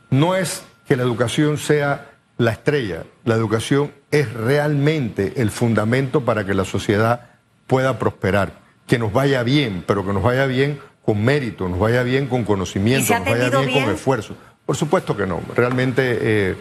no 0.10 0.36
es 0.36 0.64
que 0.88 0.96
la 0.96 1.04
educación 1.04 1.58
sea 1.58 2.12
la 2.38 2.52
estrella, 2.52 3.04
la 3.26 3.36
educación 3.36 3.92
es 4.12 4.32
realmente 4.34 5.34
el 5.38 5.52
fundamento 5.52 6.22
para 6.22 6.46
que 6.46 6.54
la 6.54 6.66
sociedad 6.66 7.32
pueda 7.66 8.00
prosperar 8.00 8.67
que 8.88 8.98
nos 8.98 9.12
vaya 9.12 9.44
bien, 9.44 9.84
pero 9.86 10.06
que 10.06 10.14
nos 10.14 10.24
vaya 10.24 10.46
bien 10.46 10.80
con 11.06 11.24
mérito, 11.24 11.70
nos 11.70 11.80
vaya 11.80 12.04
bien 12.04 12.28
con 12.28 12.44
conocimiento, 12.44 13.14
nos 13.14 13.26
vaya 13.26 13.50
bien, 13.50 13.84
con 13.84 13.94
esfuerzo. 13.94 14.36
Por 14.66 14.76
supuesto 14.76 15.16
que 15.16 15.28
no. 15.28 15.42
Realmente, 15.56 16.18
eh, 16.22 16.56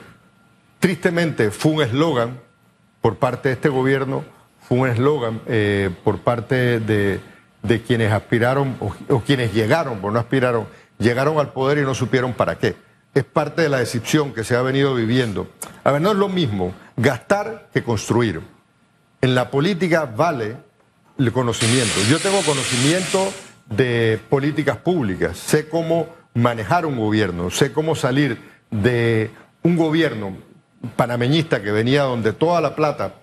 tristemente, 0.78 1.50
fue 1.50 1.72
un 1.72 1.82
eslogan 1.82 2.40
por 3.00 3.16
parte 3.16 3.48
de 3.48 3.54
este 3.54 3.68
gobierno, 3.68 4.24
fue 4.60 4.78
un 4.78 4.88
eslogan 4.88 5.40
eh, 5.46 5.90
por 6.04 6.18
parte 6.18 6.80
de, 6.80 7.20
quienes 7.86 8.12
aspiraron 8.12 8.76
o, 8.80 9.20
quienes 9.20 9.52
llegaron, 9.52 9.98
porque 9.98 10.14
no 10.14 10.20
aspiraron, 10.20 10.66
llegaron 10.98 11.38
al 11.38 11.52
poder 11.52 11.78
y 11.78 11.82
no 11.82 11.94
supieron 11.94 12.32
para 12.32 12.58
qué. 12.58 12.76
Es 13.14 13.24
parte 13.24 13.62
de 13.62 13.68
la 13.68 13.78
decepción 13.78 14.34
que 14.34 14.44
se 14.44 14.54
ha 14.54 14.62
venido 14.62 14.94
viviendo. 14.94 15.48
A 15.84 15.90
ver, 15.90 16.02
no 16.02 16.10
es 16.10 16.16
lo 16.16 16.28
mismo 16.28 16.74
gastar 16.96 17.68
que 17.72 17.82
construir. 17.82 18.40
En 19.20 19.34
la 19.34 19.50
política 19.50 20.04
vale 20.04 20.65
el 21.18 21.32
conocimiento. 21.32 21.94
Yo 22.08 22.18
tengo 22.18 22.40
conocimiento 22.42 23.32
de 23.68 24.20
políticas 24.28 24.76
públicas, 24.76 25.36
sé 25.36 25.68
cómo 25.68 26.08
manejar 26.34 26.86
un 26.86 26.96
gobierno, 26.96 27.50
sé 27.50 27.72
cómo 27.72 27.94
salir 27.94 28.38
de 28.70 29.30
un 29.62 29.76
gobierno 29.76 30.36
panameñista 30.96 31.62
que 31.62 31.72
venía 31.72 32.02
donde 32.02 32.32
toda 32.32 32.60
la 32.60 32.76
plata 32.76 33.14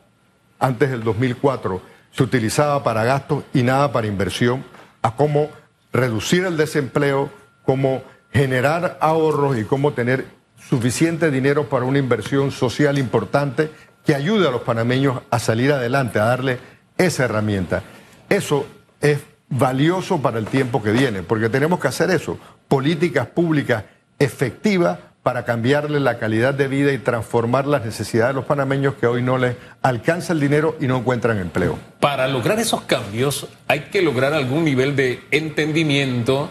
antes 0.60 0.92
del 0.92 1.04
2004 1.04 1.82
se 2.12 2.24
utilizaba 2.24 2.84
para 2.84 3.04
gastos 3.04 3.44
y 3.54 3.64
nada 3.64 3.92
para 3.92 4.08
inversión, 4.08 4.64
a 5.02 5.16
cómo 5.16 5.50
reducir 5.92 6.46
el 6.46 6.58
desempleo, 6.58 7.30
cómo 7.64 8.04
generar 8.32 8.98
ahorros 9.02 9.58
y 9.58 9.64
cómo 9.64 9.94
tener 9.94 10.26
suficiente 10.58 11.30
dinero 11.32 11.70
para 11.70 11.86
una 11.86 12.00
inversión 12.00 12.52
social 12.52 12.98
importante 12.98 13.70
que 14.06 14.16
ayude 14.16 14.48
a 14.48 14.52
los 14.52 14.62
panameños 14.62 15.22
a 15.30 15.40
salir 15.40 15.72
adelante, 15.72 16.20
a 16.20 16.26
darle 16.26 16.60
esa 16.98 17.26
herramienta. 17.26 17.84
Eso 18.30 18.66
es 19.02 19.20
valioso 19.50 20.22
para 20.22 20.40
el 20.40 20.46
tiempo 20.46 20.82
que 20.82 20.92
viene, 20.92 21.24
porque 21.24 21.50
tenemos 21.50 21.80
que 21.80 21.88
hacer 21.88 22.10
eso, 22.10 22.40
políticas 22.68 23.28
públicas 23.28 23.84
efectivas 24.20 24.98
para 25.22 25.46
cambiarle 25.46 26.02
la 26.02 26.20
calidad 26.20 26.54
de 26.54 26.68
vida 26.68 26.92
y 26.92 26.98
transformar 26.98 27.66
las 27.66 27.86
necesidades 27.86 28.34
de 28.34 28.42
los 28.42 28.46
panameños 28.46 28.96
que 28.96 29.08
hoy 29.08 29.22
no 29.22 29.38
les 29.38 29.56
alcanza 29.82 30.34
el 30.34 30.42
dinero 30.42 30.76
y 30.82 30.88
no 30.88 30.98
encuentran 30.98 31.40
empleo. 31.40 31.80
Para 32.02 32.28
lograr 32.28 32.60
esos 32.60 32.82
cambios 32.82 33.48
hay 33.68 33.82
que 33.92 34.02
lograr 34.02 34.34
algún 34.34 34.66
nivel 34.66 34.98
de 34.98 35.24
entendimiento 35.32 36.50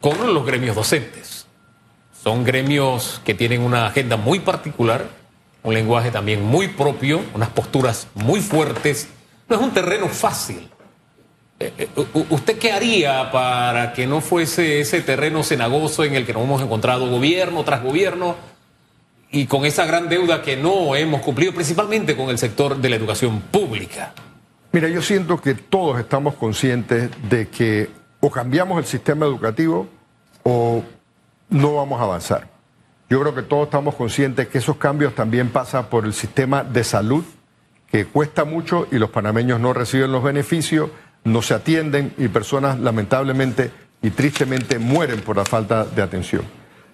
con 0.00 0.32
los 0.32 0.46
gremios 0.46 0.74
docentes. 0.74 1.46
Son 2.22 2.44
gremios 2.44 3.20
que 3.24 3.34
tienen 3.34 3.60
una 3.60 3.86
agenda 3.86 4.16
muy 4.16 4.40
particular, 4.40 5.04
un 5.62 5.74
lenguaje 5.74 6.10
también 6.10 6.42
muy 6.42 6.68
propio, 6.68 7.20
unas 7.34 7.50
posturas 7.50 8.08
muy 8.14 8.40
fuertes 8.40 9.08
no 9.48 9.56
es 9.56 9.62
un 9.62 9.70
terreno 9.72 10.08
fácil. 10.08 10.68
Eh, 11.60 11.72
eh, 11.78 12.06
¿Usted 12.30 12.58
qué 12.58 12.72
haría 12.72 13.30
para 13.30 13.92
que 13.92 14.06
no 14.06 14.20
fuese 14.20 14.80
ese 14.80 15.00
terreno 15.00 15.42
cenagoso 15.42 16.04
en 16.04 16.14
el 16.14 16.26
que 16.26 16.32
nos 16.32 16.42
hemos 16.42 16.62
encontrado 16.62 17.08
gobierno 17.08 17.62
tras 17.64 17.82
gobierno 17.82 18.34
y 19.30 19.46
con 19.46 19.64
esa 19.64 19.86
gran 19.86 20.08
deuda 20.08 20.42
que 20.42 20.56
no 20.56 20.96
hemos 20.96 21.22
cumplido, 21.22 21.54
principalmente 21.54 22.16
con 22.16 22.30
el 22.30 22.38
sector 22.38 22.76
de 22.76 22.88
la 22.88 22.96
educación 22.96 23.40
pública? 23.40 24.12
Mira, 24.72 24.88
yo 24.88 25.02
siento 25.02 25.40
que 25.40 25.54
todos 25.54 26.00
estamos 26.00 26.34
conscientes 26.34 27.10
de 27.28 27.48
que 27.48 27.90
o 28.20 28.30
cambiamos 28.30 28.78
el 28.78 28.84
sistema 28.84 29.26
educativo 29.26 29.86
o 30.42 30.82
no 31.48 31.74
vamos 31.76 32.00
a 32.00 32.04
avanzar. 32.04 32.48
Yo 33.08 33.20
creo 33.20 33.34
que 33.34 33.42
todos 33.42 33.64
estamos 33.64 33.94
conscientes 33.94 34.48
que 34.48 34.58
esos 34.58 34.76
cambios 34.76 35.14
también 35.14 35.50
pasan 35.50 35.86
por 35.86 36.06
el 36.06 36.14
sistema 36.14 36.64
de 36.64 36.82
salud 36.82 37.24
que 37.92 38.06
cuesta 38.06 38.46
mucho 38.46 38.88
y 38.90 38.96
los 38.96 39.10
panameños 39.10 39.60
no 39.60 39.74
reciben 39.74 40.10
los 40.10 40.24
beneficios, 40.24 40.88
no 41.24 41.42
se 41.42 41.52
atienden 41.52 42.14
y 42.16 42.28
personas 42.28 42.80
lamentablemente 42.80 43.70
y 44.00 44.10
tristemente 44.10 44.78
mueren 44.78 45.20
por 45.20 45.36
la 45.36 45.44
falta 45.44 45.84
de 45.84 46.00
atención. 46.00 46.42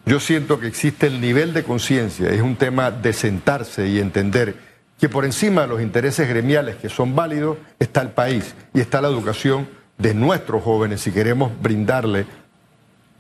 Yo 0.05 0.19
siento 0.19 0.59
que 0.59 0.67
existe 0.67 1.07
el 1.07 1.21
nivel 1.21 1.55
de 1.55 1.63
conciencia, 1.63 2.31
es 2.31 2.43
un 2.43 2.57
tema 2.57 2.91
de 2.91 3.13
sentarse 3.13 3.87
y 3.87 4.01
entender 4.01 4.57
que 4.99 5.09
por 5.09 5.25
encima 5.25 5.63
de 5.63 5.69
los 5.69 5.81
intereses 5.81 6.29
gremiales 6.29 6.75
que 6.75 6.89
son 6.89 7.15
válidos 7.15 7.59
está 7.79 8.03
el 8.03 8.11
país 8.11 8.57
y 8.75 8.81
está 8.81 9.01
la 9.01 9.09
educación 9.09 9.69
de 9.99 10.15
nuestros 10.15 10.65
jóvenes 10.65 11.01
si 11.01 11.13
queremos 11.13 11.53
brindarle 11.63 12.27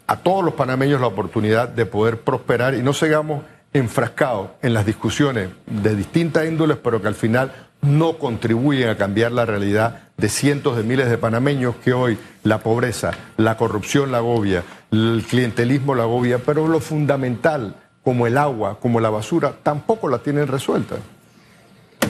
a 0.09 0.17
todos 0.17 0.45
los 0.45 0.55
panameños 0.55 1.01
la 1.01 1.07
oportunidad 1.07 1.69
de 1.69 1.87
poder 1.87 2.23
prosperar 2.23 2.75
y 2.75 2.83
no 2.83 2.93
sigamos 2.93 3.45
enfrascados 3.73 4.51
en 4.63 4.75
las 4.75 4.87
discusiones 4.87 5.51
de 5.67 5.95
distintas 5.95 6.47
índoles, 6.47 6.79
pero 6.79 7.03
que 7.03 7.09
al 7.09 7.15
final 7.15 7.53
no 7.83 8.19
contribuyen 8.19 8.89
a 8.89 8.97
cambiar 8.97 9.33
la 9.33 9.47
realidad 9.47 10.09
de 10.17 10.29
cientos 10.29 10.77
de 10.77 10.83
miles 10.83 11.09
de 11.09 11.19
panameños 11.19 11.77
que 11.77 11.93
hoy 11.93 12.19
la 12.43 12.59
pobreza, 12.59 13.13
la 13.37 13.57
corrupción 13.57 14.11
la 14.11 14.19
agobia, 14.19 14.65
el 14.91 15.25
clientelismo 15.29 15.95
la 15.95 16.03
agobia, 16.05 16.39
pero 16.39 16.67
lo 16.67 16.81
fundamental, 16.81 17.77
como 18.03 18.27
el 18.27 18.37
agua, 18.39 18.81
como 18.81 19.01
la 19.01 19.11
basura, 19.11 19.55
tampoco 19.63 20.09
la 20.09 20.19
tienen 20.19 20.49
resuelta. 20.49 20.97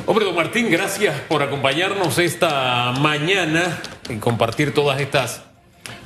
Hombre, 0.06 0.24
don 0.24 0.34
Martín, 0.34 0.70
gracias 0.70 1.20
por 1.20 1.42
acompañarnos 1.42 2.18
esta 2.18 2.92
mañana 2.92 3.78
y 4.08 4.16
compartir 4.16 4.72
todas 4.72 5.00
estas 5.00 5.42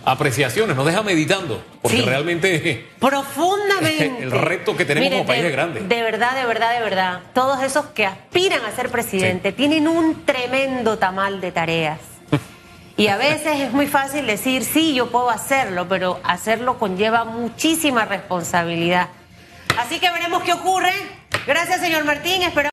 apreciaciones, 0.04 0.76
nos 0.76 0.86
deja 0.86 1.02
meditando, 1.02 1.64
porque 1.80 2.02
realmente 2.02 2.88
profundamente 2.98 4.18
el 4.20 4.30
reto 4.30 4.76
que 4.76 4.84
tenemos 4.84 5.10
como 5.10 5.26
país 5.26 5.44
es 5.44 5.52
grande. 5.52 5.80
De 5.80 6.02
verdad, 6.02 6.34
de 6.34 6.46
verdad, 6.46 6.74
de 6.74 6.80
verdad. 6.80 7.20
Todos 7.34 7.62
esos 7.62 7.86
que 7.86 8.06
aspiran 8.06 8.64
a 8.64 8.72
ser 8.72 8.90
presidente 8.90 9.52
tienen 9.52 9.88
un 9.88 10.24
tremendo 10.24 10.98
tamal 10.98 11.40
de 11.40 11.52
tareas. 11.52 11.98
y 12.96 13.08
a 13.08 13.16
veces 13.16 13.60
es 13.60 13.72
muy 13.72 13.86
fácil 13.86 14.26
decir, 14.26 14.64
sí, 14.64 14.94
yo 14.94 15.10
puedo 15.10 15.30
hacerlo, 15.30 15.86
pero 15.88 16.20
hacerlo 16.24 16.78
conlleva 16.78 17.24
muchísima 17.24 18.04
responsabilidad. 18.04 19.08
Así 19.78 19.98
que 19.98 20.10
veremos 20.10 20.42
qué 20.42 20.52
ocurre. 20.52 20.92
Gracias, 21.46 21.80
señor 21.80 22.04
Martín. 22.04 22.42
Esperamos 22.42 22.70